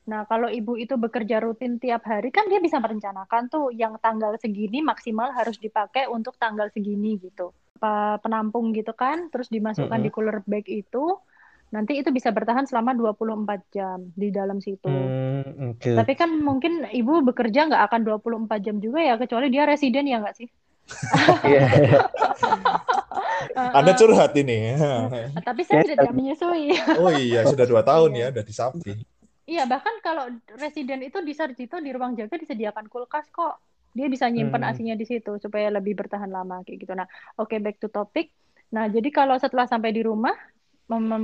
[0.06, 4.34] Nah, kalau ibu itu bekerja rutin tiap hari, kan dia bisa merencanakan tuh yang tanggal
[4.40, 7.52] segini maksimal harus dipakai untuk tanggal segini gitu.
[8.22, 10.14] Penampung gitu kan, terus dimasukkan di Mm-mm.
[10.14, 11.16] cooler bag itu,
[11.72, 14.88] nanti itu bisa bertahan selama 24 jam di dalam situ.
[14.88, 15.90] Hmm, oke.
[15.96, 20.20] Tapi kan mungkin ibu bekerja nggak akan 24 jam juga ya, kecuali dia residen ya
[20.22, 20.48] nggak sih?
[21.44, 21.66] Iya.
[23.76, 23.98] Anda Heeh.
[23.98, 24.76] curhat ini.
[25.46, 26.74] Tapi saya Ya, tidak menyusui.
[26.98, 28.20] Oh iya, sudah dua tahun Iya.
[28.20, 28.92] ya, udah disapi.
[29.50, 30.24] Iya, bahkan kalau
[30.62, 33.52] residen itu di Sarjito di ruang jaga disediakan kulkas kok.
[33.96, 34.70] Dia bisa nyimpen Hmm.
[34.70, 36.92] asinya di situ supaya lebih bertahan lama kayak gitu.
[37.00, 37.08] Nah,
[37.40, 38.26] oke back to topic.
[38.74, 40.34] Nah, jadi kalau setelah sampai di rumah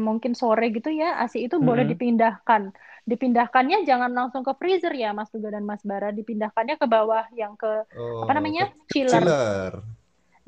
[0.08, 1.90] mungkin sore gitu ya, ASI itu boleh Mm-mm.
[1.90, 2.62] dipindahkan.
[3.10, 6.08] Dipindahkannya jangan langsung ke freezer ya, Mas Tuga dan Mas Bara.
[6.18, 8.62] Dipindahkannya ke bawah yang ke Oh, apa namanya?
[8.68, 9.24] ke- chiller.
[9.30, 9.72] chiller.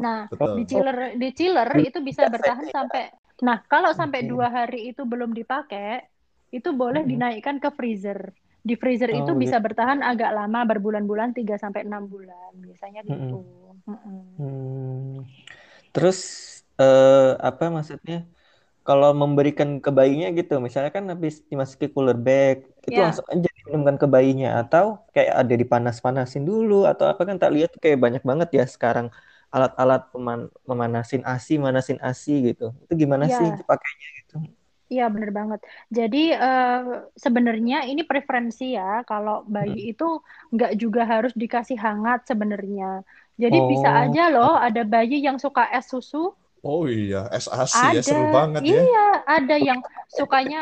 [0.05, 0.57] Nah, Betul.
[0.57, 3.03] di chiller di chiller itu bisa bertahan sampai
[3.39, 6.03] Nah, kalau sampai dua hari itu belum dipakai,
[6.57, 7.13] itu boleh Mm-mm.
[7.13, 8.21] dinaikkan ke freezer.
[8.69, 12.53] Di freezer itu Oh, bisa bertahan agak lama, berbulan-bulan 3 sampai 6 bulan.
[12.65, 13.37] Biasanya gitu.
[13.89, 14.23] Mm-mm.
[14.39, 15.27] Hmm.
[15.93, 16.19] Terus
[16.81, 17.15] eh,
[17.49, 18.17] apa maksudnya?
[18.87, 22.57] Kalau memberikan ke bayinya gitu, misalnya kan habis dimasuki cooler bag,
[22.89, 23.05] itu Ya.
[23.05, 27.71] langsung aja diminumkan ke bayinya atau kayak ada dipanas-panasin dulu atau apa kan tak lihat
[27.83, 29.07] kayak banyak banget ya sekarang
[29.55, 32.65] alat-alat peman- memanasin ASI, manasin ASI gitu.
[32.85, 33.39] Itu gimana Ya.
[33.39, 34.35] sih pakainya gitu?
[34.93, 35.61] Iya, bener banget.
[35.99, 36.69] Jadi eh,
[37.25, 38.83] sebenarnya ini preferensi ya.
[39.09, 40.05] Kalau bayi itu
[40.55, 42.85] nggak juga harus dikasih hangat sebenarnya.
[43.43, 44.01] Jadi bisa Oh.
[44.03, 46.17] aja loh ada bayi yang suka es susu,
[46.63, 48.37] Oh iya, SAC ya, seru ada.
[48.37, 48.83] banget ya.
[48.83, 48.99] Iya,
[49.35, 49.81] ada yang
[50.19, 50.59] sukanya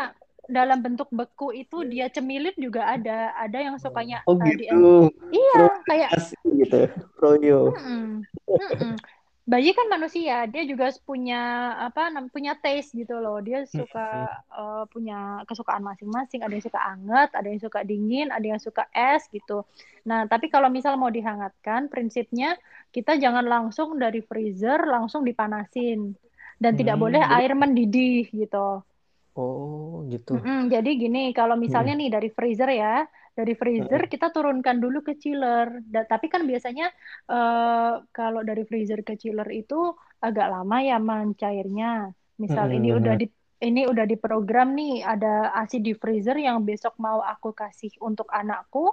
[0.56, 3.10] dalam bentuk beku itu dia cemilin juga ada.
[3.42, 5.10] Ada yang sukanya Oh eh, di gitu.
[5.34, 5.56] Iya,
[5.88, 6.80] kayak ASI gitu.
[7.18, 7.58] Froyo.
[7.66, 8.26] Mm-mm.
[8.58, 9.00] Mm-mm.
[9.46, 13.38] Bayi kan manusia, dia juga punya apa punya taste gitu loh.
[13.38, 16.42] Dia suka eh, punya kesukaan masing-masing.
[16.42, 19.62] Ada yang suka anget, ada yang suka dingin, ada yang suka es gitu.
[20.02, 22.58] Nah, tapi kalau misal mau dihangatkan, prinsipnya
[22.90, 26.18] kita jangan langsung dari freezer langsung dipanasin
[26.58, 28.82] dan tidak Hmm, boleh jadi- air mendidih gitu.
[29.36, 30.42] Oh gitu.
[30.42, 33.06] Mm-mm, jadi gini, kalau misalnya nih dari freezer ya,
[33.38, 35.68] dari freezer kita turunkan dulu ke chiller.
[35.92, 36.84] Da- tapi kan biasanya
[37.32, 39.74] eh, kalau dari freezer ke chiller itu
[40.26, 41.86] agak lama ya mencairnya.
[42.42, 43.26] Misal Mm-mm, ini udah di
[43.66, 48.92] ini udah diprogram nih ada ASI di freezer yang besok mau aku kasih untuk anakku.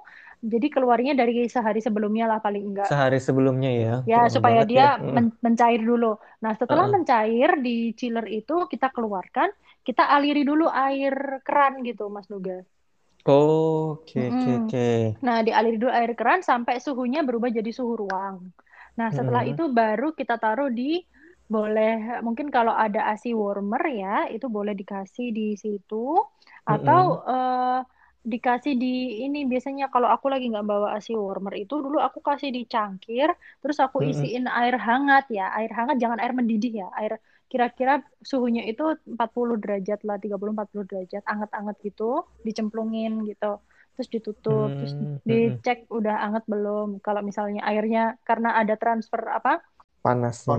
[0.51, 2.91] Jadi keluarnya dari sehari sebelumnya lah paling enggak.
[2.91, 3.91] Sehari sebelumnya ya.
[4.11, 4.87] Ya, supaya banget dia ya.
[4.99, 5.15] Mm.
[5.15, 6.05] men- mencair dulu.
[6.43, 6.93] Nah, setelah Heeh.
[6.93, 9.47] mencair di chiller itu kita keluarkan,
[9.87, 11.13] kita aliri dulu air
[11.47, 12.59] keran gitu, Mas Nuga.
[13.25, 14.83] Oh, oke oke.
[15.25, 18.51] Nah, dialiri dulu air keran sampai suhunya berubah jadi suhu ruang.
[18.99, 19.47] Nah, setelah Mm-mm.
[19.47, 20.99] itu baru kita taruh di
[21.47, 25.95] boleh mungkin kalau ada ASI warmer ya, itu boleh dikasih di situ
[26.67, 27.01] atau
[27.31, 27.79] eh,
[28.31, 28.87] dikasih di
[29.27, 33.29] ini biasanya kalau aku lagi nggak bawa ASI warmer itu dulu aku kasih di cangkir,
[33.63, 37.13] terus aku isiin air hangat ya, air hangat jangan air mendidih ya, air
[37.53, 37.93] kira-kira
[38.29, 38.83] suhunya itu
[39.13, 42.03] 40 derajat lah, 30-40 derajat, anget-anget gitu,
[42.47, 43.45] dicemplungin gitu.
[43.93, 46.87] Terus ditutup, terus Hmm, dicek udah anget belum.
[47.05, 49.51] Kalau misalnya airnya karena ada transfer apa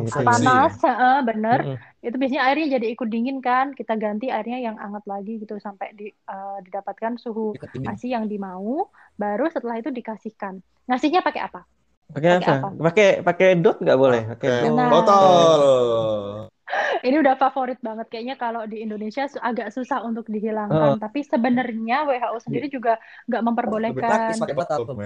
[0.00, 0.22] gitu ya.
[0.24, 0.24] Konveksi.
[0.28, 1.58] panas, heeh, bener.
[1.58, 1.76] Mm-mm.
[2.04, 3.66] Itu biasanya airnya jadi ikut dingin kan.
[3.78, 7.42] Kita ganti airnya yang anget lagi gitu sampai di, eh, didapatkan suhu
[7.88, 8.88] ASI yang dimau.
[9.22, 10.54] Baru setelah itu dikasihkan.
[10.88, 11.60] Ngasihnya pakai apa?
[12.14, 12.68] Pakai apa?
[12.86, 14.20] Pakai pakai dot nggak boleh?
[14.30, 14.52] Pakai.
[14.76, 14.90] Nah.
[14.90, 16.53] botol.
[17.04, 20.96] Ini udah favorit banget kayaknya kalau di Indonesia agak susah untuk dihilangkan.
[20.96, 21.00] Oh.
[21.00, 22.96] Tapi sebenarnya WHO sendiri juga
[23.28, 24.00] nggak memperbolehkan.
[24.00, 24.40] praktis.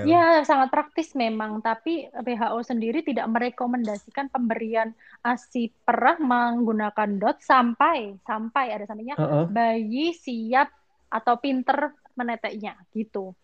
[0.06, 4.94] Ya, sangat praktis memang, tapi WHO sendiri tidak merekomendasikan pemberian
[5.26, 9.44] ASI perah menggunakan dot sampai sampai ada sampainya Heeh.
[9.50, 10.70] bayi siap
[11.10, 13.34] atau pinter meneteknya gitu.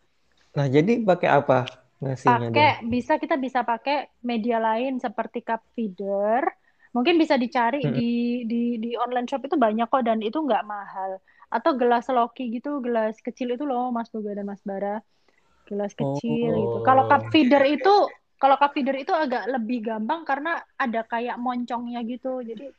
[0.54, 1.66] Nah, jadi pakai apa
[1.98, 6.46] ngasihnya Pakai bisa kita bisa pakai media lain seperti cup feeder.
[6.94, 7.98] Mungkin bisa dicari Mm-mm.
[7.98, 8.12] di
[8.46, 11.18] di di online shop itu banyak kok dan itu nggak mahal.
[11.50, 15.02] Atau gelas loki gitu, gelas kecil itu loh Mas Nuga dan Mas Bara.
[15.66, 16.76] Gelas kecil gitu.
[16.78, 16.86] Oh.
[16.86, 17.94] Kalau cup feeder itu
[18.38, 22.46] kalau cup feeder itu agak lebih gampang karena ada kayak moncongnya gitu.
[22.46, 22.70] Jadi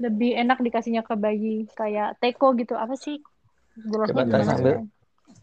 [0.00, 2.72] lebih enak dikasihnya ke bayi kayak teko gitu.
[2.72, 3.20] Apa sih?
[3.76, 4.88] Gelasnya Coba sambil sih?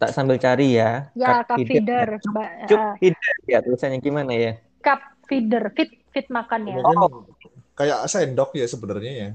[0.02, 1.14] Tak sambil cari ya.
[1.14, 2.10] Ya, Cup cup feeder.
[2.18, 2.34] Cup,
[2.66, 4.58] cup ah, feeder ya tulisannya gimana ya?
[4.84, 6.78] cup feeder, fit fit makan ya.
[6.84, 9.30] Mungkin kayak sendok ya sebenarnya ya.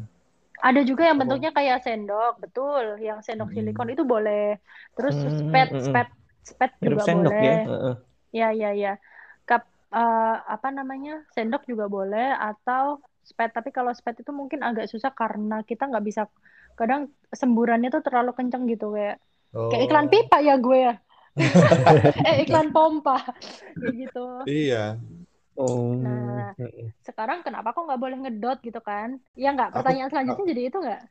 [0.58, 1.22] Ada juga yang Oh.
[1.22, 2.84] bentuknya kayak sendok, betul.
[2.98, 3.54] Yang sendok Hmm.
[3.54, 4.58] silikon itu boleh.
[4.98, 5.84] Terus Hmm, spet, hmm, hmm.
[5.86, 6.08] spet,
[6.50, 7.48] spet juga sendok boleh.
[7.48, 7.54] ya.
[7.66, 7.94] Heeh.
[8.38, 8.90] Ya, ya, ya.
[9.48, 9.62] Cup
[9.96, 11.10] eh, apa namanya?
[11.34, 12.84] Sendok juga boleh atau
[13.30, 13.50] spet.
[13.56, 16.22] Tapi kalau spet itu mungkin agak susah karena kita nggak bisa
[16.78, 17.02] kadang
[17.40, 19.16] semburannya tuh terlalu kenceng gitu kayak
[19.70, 20.92] kayak iklan Oh, pipa ya gue ya.
[22.28, 23.12] eh iklan pompa
[23.78, 24.20] kayak gitu.
[24.46, 24.98] Iya.
[25.58, 25.90] Oh.
[25.98, 26.54] Nah,
[27.02, 29.18] sekarang kenapa kok nggak boleh ngedot gitu kan?
[29.34, 29.74] Ya nggak.
[29.74, 31.02] Aku Pertanyaan selanjutnya jadi itu nggak?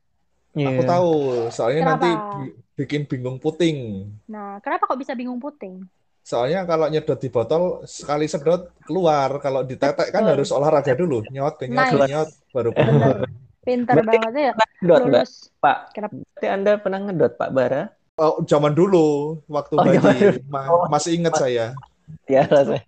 [0.58, 0.89] aku Iya.
[0.89, 1.12] tahu,
[1.54, 2.34] soalnya nanti Kenapa?
[2.41, 4.10] bi- bikin bingung puting.
[4.26, 5.86] Nah, kenapa kok bisa bingung puting?
[6.24, 10.34] Soalnya kalau nyedot di botol sekali sedot keluar, kalau ditetek kan Betul.
[10.34, 11.93] harus olahraga dulu, nyot, kenyot, Nice.
[11.93, 13.16] kenyot, baru keluar.
[13.62, 14.54] Pinter Berarti banget ya.
[14.82, 15.00] Ngedot.
[15.06, 15.32] Lulus.
[15.60, 15.78] Pak.
[15.93, 16.14] Kenapa?
[16.16, 17.84] Berarti Anda pernah ngedot, Pak Bara?
[18.18, 19.06] Oh, zaman dulu,
[19.45, 20.41] waktu Oh, bayi, dulu.
[20.50, 20.89] Ma- Oh.
[20.89, 21.78] masih ingat saya.
[22.26, 22.82] Ya, rasanya.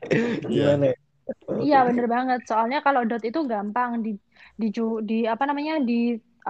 [0.50, 0.74] Iya.
[0.74, 0.96] Gimana ya?
[1.66, 2.40] Iya bener banget.
[2.50, 4.12] Soalnya kalau dot itu gampang di
[4.62, 4.68] di
[5.10, 5.94] di apa namanya di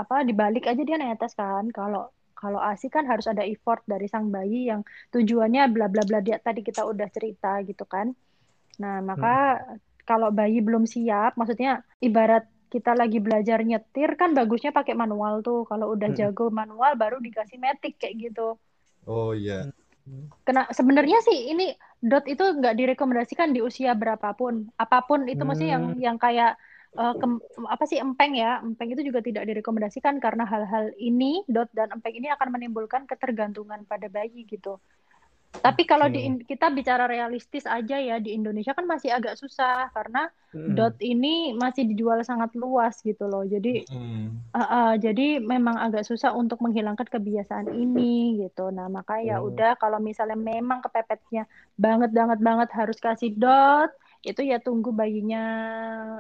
[0.02, 1.66] apa dibalik aja dia netes kan.
[1.78, 2.02] Kalau
[2.40, 4.82] kalau ASI kan harus ada effort dari sang bayi yang
[5.14, 8.08] tujuannya bla bla bla dia tadi kita udah cerita gitu kan.
[8.82, 9.30] Nah, maka
[10.10, 15.60] kalau bayi belum siap, maksudnya ibarat kita lagi belajar nyetir kan bagusnya pakai manual tuh.
[15.70, 16.18] Kalau udah Hmm.
[16.20, 18.42] jago manual baru dikasih metik kayak gitu.
[19.08, 19.72] Oh iya.
[20.48, 21.64] Kena sebenarnya sih ini
[22.10, 24.54] dot itu nggak direkomendasikan di usia berapapun.
[24.84, 26.02] Apa pun itu mesti yang Hmm.
[26.06, 26.50] yang kayak
[27.00, 27.44] eh, kem-
[27.74, 28.48] apa sih empeng ya?
[28.66, 33.82] Empeng itu juga tidak direkomendasikan karena hal-hal ini dot dan empeng ini akan menimbulkan ketergantungan
[33.92, 34.70] pada bayi gitu.
[35.50, 36.14] Tapi kalau Oke.
[36.14, 40.74] di kita bicara realistis aja ya di Indonesia kan masih agak susah karena Hmm.
[40.74, 43.46] dot ini masih dijual sangat luas gitu loh.
[43.46, 44.46] Jadi Hmm.
[44.50, 48.74] Uh, uh, jadi memang agak susah untuk menghilangkan kebiasaan ini gitu.
[48.74, 49.50] Nah, maka ya Oh.
[49.50, 51.46] udah kalau misalnya memang kepepetnya
[51.78, 53.94] banget banget banget harus kasih dot,
[54.26, 55.44] itu ya tunggu bayinya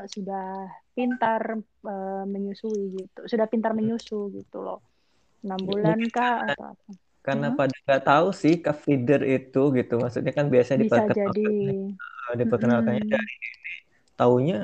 [0.10, 3.20] sudah pintar uh, menyusui gitu.
[3.26, 4.82] Sudah pintar menyusu gitu loh.
[5.42, 6.92] Enam bulan kah atau apa?
[7.26, 7.58] Karena Hmm.
[7.58, 9.92] pada nggak tahu sih cup feeder itu gitu.
[10.04, 11.42] Maksudnya kan biasanya Bisa diperkenalkan jadi.
[12.42, 13.12] diperkenalkannya Mm-mm.
[13.14, 13.72] dari ini.
[14.18, 14.56] Taunya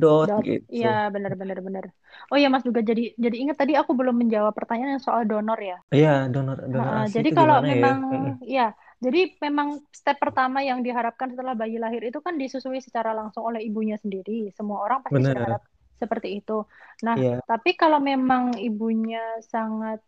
[0.00, 0.72] dot Dot, gitu.
[0.74, 1.84] iya benar benar benar.
[2.30, 5.58] Oh iya Mas juga jadi jadi ingat tadi aku belum menjawab pertanyaan yang soal donor
[5.70, 5.76] ya.
[5.94, 7.72] Iya, donor donor Nah, jadi kalau ya?
[7.72, 8.32] memang Mm-mm.
[8.56, 8.62] ya,
[9.04, 9.68] jadi memang
[10.00, 14.32] step pertama yang diharapkan setelah bayi lahir itu kan disusui secara langsung oleh ibunya sendiri.
[14.58, 15.26] Semua orang pasti Benar.
[15.30, 15.60] berharap
[16.02, 16.52] seperti itu.
[17.06, 17.42] Nah, Iya.
[17.48, 19.18] tapi kalau memang ibunya
[19.52, 19.98] sangat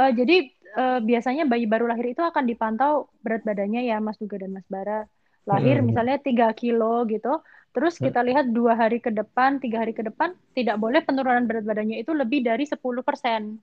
[0.00, 0.34] eh, jadi
[0.80, 2.92] eh, biasanya bayi baru lahir itu akan dipantau
[3.24, 5.06] berat badannya ya Mas Duga dan Mas Bara.
[5.44, 5.92] Lahir Mm-mm.
[5.92, 7.28] misalnya 3 kilo gitu,
[7.76, 11.64] terus kita lihat dua hari ke depan, tiga hari ke depan, tidak boleh penurunan berat
[11.68, 13.60] badannya itu lebih dari 10%.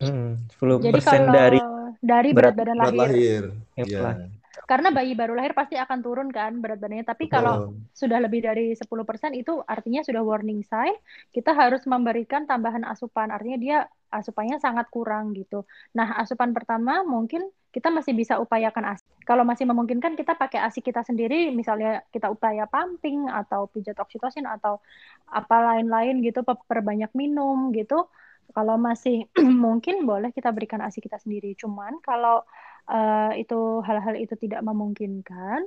[0.00, 1.58] Mm, 10% Jadi kalau dari
[2.00, 2.98] dari berat berat badan Berat lahir.
[2.98, 3.42] lahir.
[3.76, 4.00] Iya.
[4.02, 4.30] lahir.
[4.68, 7.04] Karena bayi baru lahir pasti akan turun kan berat badannya.
[7.06, 10.94] Tapi kalau sudah lebih dari 10% itu artinya sudah warning sign.
[11.34, 13.28] Kita harus memberikan tambahan asupan.
[13.34, 13.78] Artinya dia
[14.10, 15.62] asupannya sangat kurang gitu.
[15.94, 19.06] Nah, asupan pertama mungkin kita masih bisa upayakan ASI.
[19.22, 24.42] Kalau masih memungkinkan kita pakai ASI kita sendiri, misalnya kita upaya pumping atau pijat oksitosin
[24.50, 24.82] atau
[25.30, 28.10] apa lain-lain gitu, pe- perbanyak minum gitu.
[28.50, 29.30] Kalau masih
[29.64, 31.54] mungkin boleh kita berikan ASI kita sendiri.
[31.54, 32.42] Cuman kalau
[32.88, 35.66] eh, itu hal-hal itu tidak memungkinkan,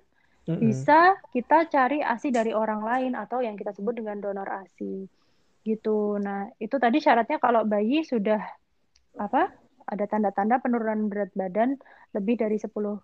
[0.49, 0.59] Mm-mm.
[0.59, 5.05] bisa kita cari ASI dari orang lain atau yang kita sebut dengan donor ASI
[5.64, 6.20] gitu.
[6.20, 8.39] Nah, itu tadi syaratnya kalau bayi sudah
[9.20, 9.51] apa?
[9.84, 11.76] Ada tanda-tanda penurunan berat badan
[12.16, 12.99] lebih dari 10%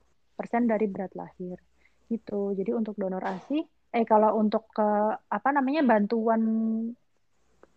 [0.67, 1.59] dari berat lahir.
[2.07, 2.55] Gitu.
[2.55, 6.41] Jadi untuk donor ASI eh kalau untuk ke apa namanya bantuan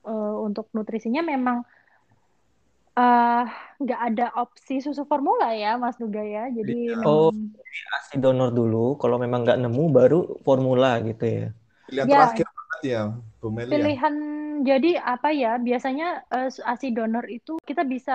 [0.05, 1.65] eh, untuk nutrisinya memang
[2.99, 3.43] eh,
[3.83, 6.49] nggak ada opsi susu formula ya, Mas Duga ya.
[6.53, 7.05] Jadi Iya.
[7.09, 8.77] Oh, memang ASI donor dulu.
[9.01, 10.17] Kalau memang nggak nemu, baru
[10.47, 11.47] formula gitu ya.
[11.89, 12.17] Pilihan Ya.
[12.17, 12.47] terakhir
[12.85, 13.03] ya,
[13.41, 13.73] Bu Melia.
[13.73, 14.15] Pilihan
[14.69, 15.59] jadi apa ya?
[15.59, 18.13] Biasanya eh, ASI donor itu kita bisa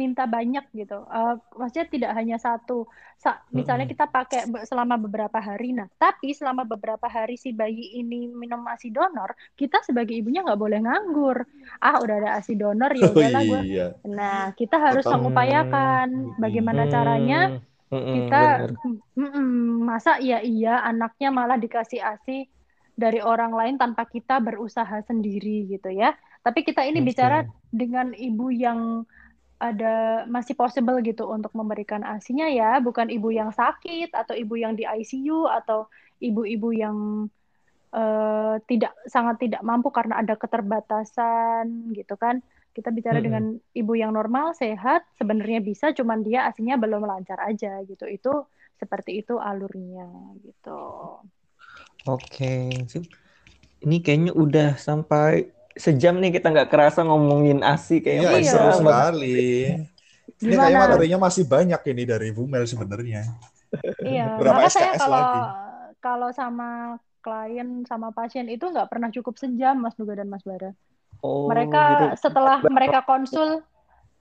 [0.00, 0.94] minta banyak gitu.
[1.08, 2.86] Eh, maksudnya tidak hanya satu.
[3.16, 5.72] Sa- misalnya kita pakai selama beberapa hari.
[5.76, 10.60] Nah, tapi selama beberapa hari si bayi ini minum ASI donor, kita sebagai ibunya nggak
[10.60, 11.38] boleh nganggur.
[11.80, 13.62] Ah, udah ada ASI donor ya Oh udahlah gue.
[13.64, 13.84] iya.
[14.06, 17.50] Nah, kita harus mengupayakan bagaimana caranya
[17.90, 18.36] Hmm, kita
[19.88, 22.46] masa iya iya anaknya malah dikasih ASI
[22.96, 26.16] dari orang lain tanpa kita berusaha sendiri gitu ya.
[26.44, 29.04] Tapi kita ini bicara dengan ibu yang
[29.56, 34.76] ada masih possible gitu untuk memberikan ASINya ya, bukan ibu yang sakit atau ibu yang
[34.76, 35.88] di ICU atau
[36.20, 37.28] ibu-ibu yang
[37.96, 42.44] eh, tidak sangat tidak mampu karena ada keterbatasan gitu kan.
[42.76, 43.24] Kita bicara Mm-mm.
[43.24, 48.04] dengan ibu yang normal, sehat, sebenarnya bisa, cuman dia ASINya belum lancar aja gitu.
[48.04, 48.44] Itu
[48.76, 50.04] seperti itu alurnya
[50.44, 50.80] gitu.
[52.04, 53.08] Oke, sip.
[53.80, 58.50] Ini kayaknya udah sampai sejam nih kita nggak kerasa ngomongin ASI kayaknya Iya, Iya.
[58.50, 59.40] seru sekali.
[60.26, 60.58] Ini Gimana?
[60.58, 63.22] kayaknya materinya masih banyak ini dari Bu Mel sebenarnya.
[63.98, 65.40] Iya, Berapa maka saya SKS kalau lagi?
[65.98, 66.68] kalau sama
[67.20, 70.72] klien sama pasien itu nggak pernah cukup sejam Mas Nuga dan Mas Bara.
[71.18, 72.06] Oh, Mereka gitu.
[72.22, 73.64] setelah mereka konsul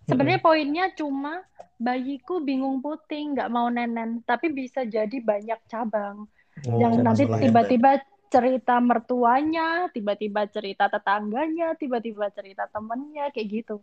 [0.05, 1.43] sebenarnya poinnya cuma
[1.75, 6.25] bayiku bingung puting nggak mau nenen tapi bisa jadi banyak cabang.
[6.63, 7.37] Oh, yang Jangan nanti ya.
[7.41, 7.91] tiba-tiba
[8.35, 13.75] cerita mertuanya, tiba-tiba cerita tetangganya, tiba-tiba cerita temennya, kayak gitu.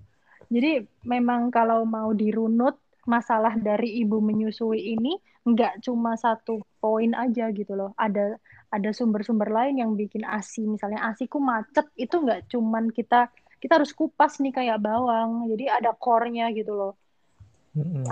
[0.52, 2.76] Jadi memang kalau mau dirunut
[3.08, 7.96] masalah dari ibu menyusui ini nggak cuma satu poin aja gitu loh.
[7.96, 8.36] Ada
[8.68, 13.32] ada sumber-sumber lain yang bikin ASI, misalnya ASIku macet itu nggak cuman kita
[13.62, 15.48] kita harus kupas nih kayak bawang.
[15.48, 16.92] Jadi ada core-nya gitu loh.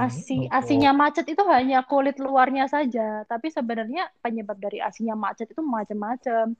[0.00, 5.60] ASI, asinya macet itu hanya kulit luarnya saja, tapi sebenarnya penyebab dari asinya macet itu
[5.60, 6.54] macam-macam.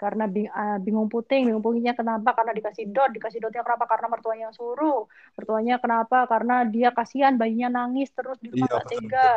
[0.00, 2.32] Karena bing- ah, bingung puting, bingung putingnya kenapa?
[2.32, 3.84] Karena dikasih dot, dikasih dotnya kenapa?
[3.84, 5.04] Karena mertuanya yang suruh.
[5.36, 6.24] Mertuanya kenapa?
[6.32, 9.28] Karena dia kasihan bayinya nangis terus di rumah Iya, nggak betul, tega.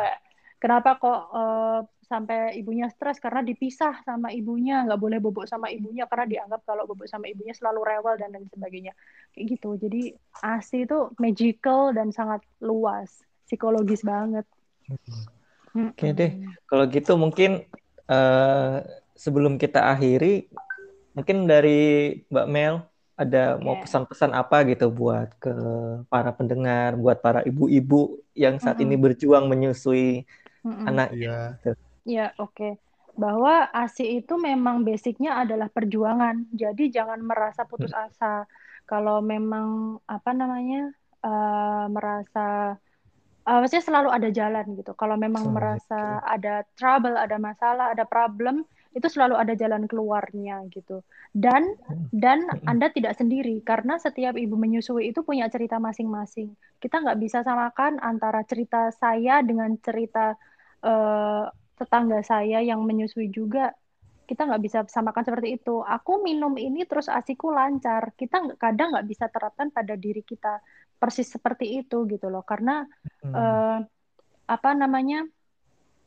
[0.62, 3.18] Kenapa kok eh, sampai ibunya stres?
[3.18, 7.56] Karena dipisah sama ibunya, nggak boleh bobok sama ibunya karena dianggap kalau bobok sama ibunya
[7.56, 8.92] selalu rewel dan lain sebagainya.
[9.32, 9.68] Kayak gitu.
[9.80, 10.00] Jadi
[10.44, 13.10] ASI itu magical dan sangat luas,
[13.48, 14.44] psikologis banget.
[15.74, 16.30] Oke deh.
[16.68, 17.64] Kalau gitu mungkin
[18.06, 18.76] eh,
[19.18, 20.46] sebelum kita akhiri,
[21.14, 22.74] mungkin dari Mbak Mel
[23.14, 23.86] ada mau Oke.
[23.86, 25.54] pesan-pesan apa gitu buat ke
[26.10, 30.26] para pendengar, buat para ibu-ibu yang saat ini berjuang menyusui
[30.66, 30.86] Mm-mm.
[30.90, 31.14] anak.
[31.14, 31.62] Iya.
[32.04, 32.76] Ya, oke.
[33.16, 36.52] Bahwa ASI itu memang basicnya adalah perjuangan.
[36.52, 38.44] Jadi jangan merasa putus asa.
[38.84, 40.92] Kalau memang apa namanya
[41.24, 42.76] eh, merasa
[43.48, 44.92] eh, maksudnya selalu ada jalan gitu.
[44.96, 51.00] Kalau memang merasa ada trouble, ada masalah, ada problem, itu selalu ada jalan keluarnya gitu.
[51.32, 51.74] Dan
[52.12, 56.54] dan Anda tidak sendiri karena setiap ibu menyusui itu punya cerita masing-masing.
[56.78, 60.36] Kita nggak bisa samakan antara cerita saya dengan cerita
[60.84, 61.44] eh,
[61.74, 63.74] tetangga saya yang menyusui juga
[64.24, 65.84] kita nggak bisa samakan seperti itu.
[65.84, 68.16] Aku minum ini terus asiku lancar.
[68.16, 70.64] Kita nggak- kadang nggak bisa terapkan pada diri kita
[70.96, 72.40] persis seperti itu gitu loh.
[72.40, 72.88] Karena
[73.20, 73.34] Hmm.
[73.36, 73.78] eh,
[74.48, 75.28] apa namanya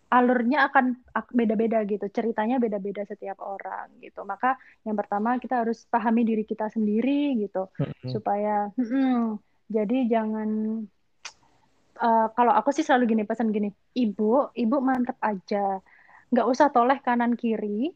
[0.07, 2.09] alurnya akan ak- beda-beda gitu.
[2.09, 4.25] Ceritanya beda-beda setiap orang gitu.
[4.25, 8.09] Maka yang pertama kita harus pahami diri kita sendiri gitu Mm-mm.
[8.09, 9.37] supaya mm-mm.
[9.67, 10.49] jadi jangan
[11.97, 15.81] eh, kalau aku sih selalu gini pesan gini ibu ibu mantep aja.
[16.31, 17.91] Nggak usah toleh kanan kiri.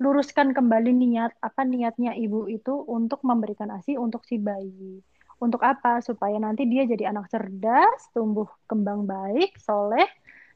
[0.00, 5.04] Luruskan kembali niat apa niatnya ibu itu untuk memberikan asi untuk si bayi.
[5.40, 6.00] Untuk apa?
[6.00, 10.08] Supaya nanti dia jadi anak cerdas tumbuh kembang baik soleh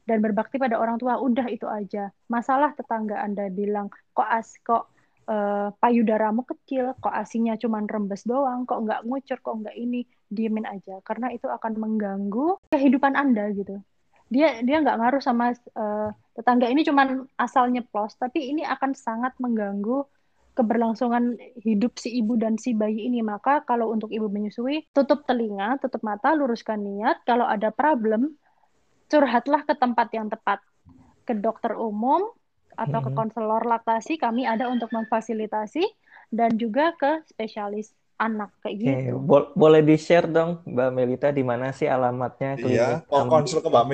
[0.09, 1.17] dan berbakti pada orang tua.
[1.21, 2.09] Udah itu aja.
[2.29, 4.89] Masalah tetangga anda bilang kok as kok
[5.29, 10.65] eh, payudaramu kecil, kok asinya cuma rembes doang, kok nggak ngucur, kok nggak ini, diemin
[10.67, 10.99] aja.
[11.05, 13.81] Karena itu akan mengganggu kehidupan Anda gitu.
[14.29, 17.05] Dia dia nggak ngaruh sama eh, tetangga ini cuma
[17.37, 20.03] asal nyeplos, tapi ini akan sangat mengganggu
[20.55, 23.19] keberlangsungan hidup si ibu dan si bayi ini.
[23.21, 27.27] Maka kalau untuk ibu menyusui, tutup telinga, tutup mata, luruskan niat.
[27.27, 28.39] Kalau ada problem,
[29.11, 30.63] curhatlah ke tempat yang tepat.
[31.27, 32.31] Ke dokter umum,
[32.75, 33.17] atau ke Mhm.
[33.17, 35.83] konselor laktasi kami ada untuk memfasilitasi
[36.31, 39.13] dan juga ke spesialis anak kayak Oke, gitu.
[39.19, 43.69] Bol- boleh di-share dong Mbak Melita di mana sih alamatnya Iya, klinik mau konsul ke
[43.69, 43.85] Mbak.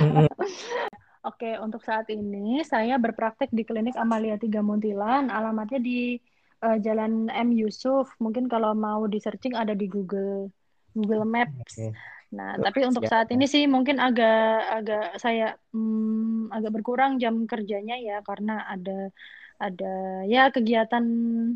[0.00, 0.28] Mm-mm.
[1.26, 6.14] Oke, untuk saat ini saya berpraktek di klinik Amalia 3 Muntilan, alamatnya di
[6.62, 8.06] eh, Jalan M Yusuf.
[8.22, 10.54] Mungkin kalau mau di searching ada di Google
[10.94, 11.74] Google Maps.
[11.82, 11.90] Oke.
[12.36, 13.12] Nah, Oke, tapi untuk siap.
[13.12, 14.36] saat ini sih mungkin agak
[14.82, 19.10] agak saya hmm, agak berkurang jam kerjanya ya karena ada
[19.56, 21.04] ada ya kegiatan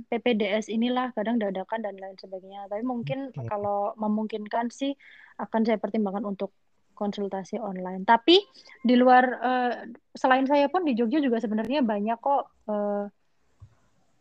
[0.09, 2.65] PPDS inilah kadang dadakan dan lain sebagainya.
[2.73, 3.45] Tapi mungkin Oke.
[3.45, 4.97] kalau memungkinkan sih
[5.37, 6.53] akan saya pertimbangkan untuk
[6.97, 8.05] konsultasi online.
[8.05, 8.41] Tapi
[8.85, 9.73] di luar eh,
[10.17, 13.05] selain saya pun di Jogja juga sebenarnya banyak kok eh,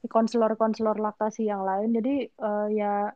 [0.08, 1.96] konselor-konselor laktasi yang lain.
[1.96, 3.12] Jadi eh, ya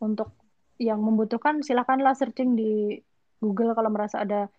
[0.00, 0.32] untuk
[0.80, 2.96] yang membutuhkan silakanlah searching di
[3.40, 4.52] Google kalau merasa ada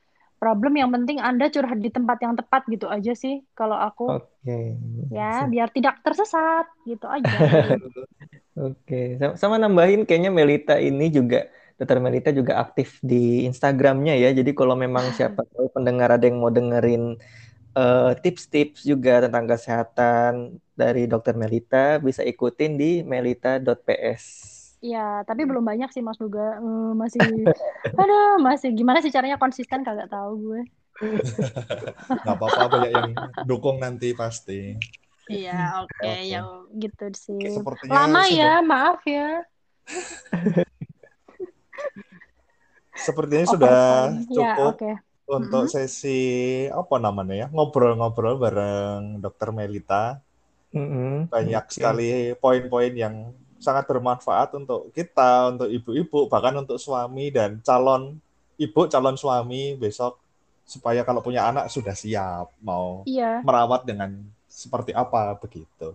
[0.44, 0.74] problem.
[0.76, 4.76] Yang penting Anda curhat di tempat yang tepat gitu aja sih kalau aku Oke.
[5.08, 5.48] ya Sip.
[5.48, 7.24] biar tidak tersesat gitu aja.
[8.54, 14.30] Oke, Sama, sama nambahin kayaknya Melita ini juga Dokter Melita juga aktif di Instagramnya ya.
[14.30, 17.18] Jadi kalau memang siapa tahu pendengar ada yang mau dengerin
[17.74, 24.53] eh, tips-tips juga tentang kesehatan dari Dokter Melita, bisa ikutin di melita.ps.
[24.92, 26.42] Ya, tapi belum banyak sih Mas Nuga.
[26.60, 27.24] Eh, masih
[28.00, 30.60] aduh, masih gimana sih caranya konsisten kagak tahu gue.
[32.24, 33.10] Nggak apa-apa, banyak yang
[33.50, 34.76] dukung nanti pasti.
[35.32, 36.32] Iya, oke Oke.
[36.32, 36.38] ya
[36.82, 37.44] gitu sih.
[37.56, 39.22] Sepertinya Lama sudah- ya, maaf ya.
[43.06, 44.28] Sepertinya sudah Overtime.
[44.30, 44.86] Ya, cukup oke.
[45.38, 45.74] untuk Mm-mm.
[45.74, 46.20] sesi
[46.70, 50.04] apa namanya ya ngobrol-ngobrol bareng Dokter Melita.
[50.76, 51.30] Mm-mm.
[51.34, 51.74] Banyak Oke.
[51.76, 53.16] sekali poin-poin yang
[53.66, 58.20] sangat bermanfaat untuk kita, untuk ibu-ibu, bahkan untuk suami dan calon
[58.60, 60.14] ibu, calon suami besok
[60.74, 63.44] supaya kalau punya anak sudah siap mau Iya.
[63.46, 64.10] merawat dengan
[64.48, 65.90] seperti apa begitu.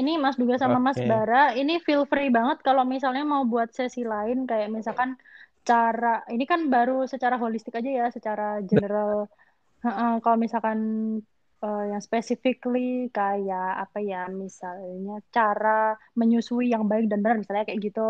[0.00, 1.08] Ini Mas Duga sama Mas Oke.
[1.10, 5.10] Bara, ini feel free banget kalau misalnya mau buat sesi lain kayak misalkan
[5.68, 9.12] cara ini kan baru secara holistik aja ya, secara general.
[9.84, 10.78] Heeh, kalau misalkan
[11.64, 12.80] eh, yang specifically
[13.16, 15.68] kayak apa ya, misalnya cara
[16.20, 18.00] menyusui yang baik dan benar misalnya kayak gitu.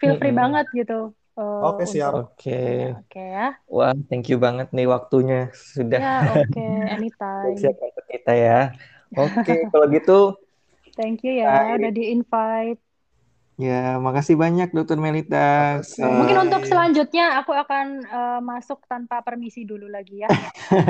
[0.00, 0.38] Feel free Mm-mm.
[0.40, 0.94] banget gitu
[1.38, 2.12] eh, Oke, siap.
[2.12, 2.50] untuk Oke.
[2.64, 3.42] ya, oke ya.
[3.74, 5.36] Wah, thank you banget nih waktunya
[5.74, 6.60] sudah Ya, oke,
[6.94, 7.60] anytime.
[7.60, 8.56] siap untuk kita ya.
[9.18, 10.12] Oke, kalau gitu
[10.98, 11.78] Thank you ya Baik.
[11.78, 12.80] udah di-invite.
[13.58, 15.78] Ya makasih banyak Dokter Melita.
[15.78, 16.00] Makasih.
[16.00, 20.30] Eh, Mungkin untuk selanjutnya aku akan eh, masuk tanpa permisi dulu lagi ya.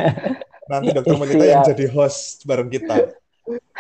[0.71, 1.71] Nanti Dokter Melita yang Siap.
[1.73, 2.95] jadi host bareng kita.
[2.95, 3.09] ya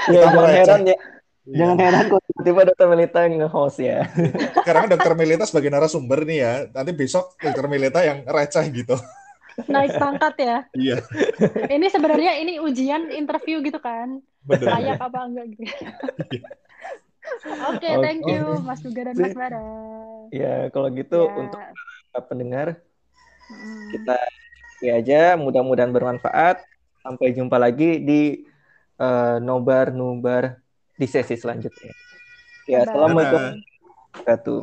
[0.08, 0.96] Kita jangan heran ya,
[1.44, 1.56] Iya.
[1.64, 3.98] jangan heran kalau tiba-tiba Dokter Melita nge-host ya.
[4.60, 6.52] Sekarang Dokter Melita sebagai narasumber nih ya.
[6.68, 8.96] Nanti besok Dokter Melita yang receh gitu.
[9.64, 10.56] Naik pangkat ya.
[10.70, 10.96] Iya,
[11.66, 14.22] Ini sebenarnya ini ujian interview gitu kan.
[14.46, 14.70] bener.
[14.70, 15.66] Layak apa enggak gitu.
[17.74, 18.32] Oke, thank Oke.
[18.32, 19.60] you Mas Duga dan Mas Bara.
[20.28, 21.34] Ya kalau gitu Ya.
[21.40, 21.60] untuk
[22.12, 22.68] para pendengar
[23.48, 23.96] Mm.
[23.96, 24.16] kita
[24.84, 26.60] ya aja mudah-mudahan bermanfaat.
[27.00, 28.44] Sampai jumpa lagi di
[28.98, 30.60] eh, nobar nubar
[30.98, 31.94] di sesi selanjutnya.
[32.68, 32.92] Ya, Bye.
[32.92, 33.56] assalamualaikum Dadah.
[34.12, 34.60] wabarakatuh.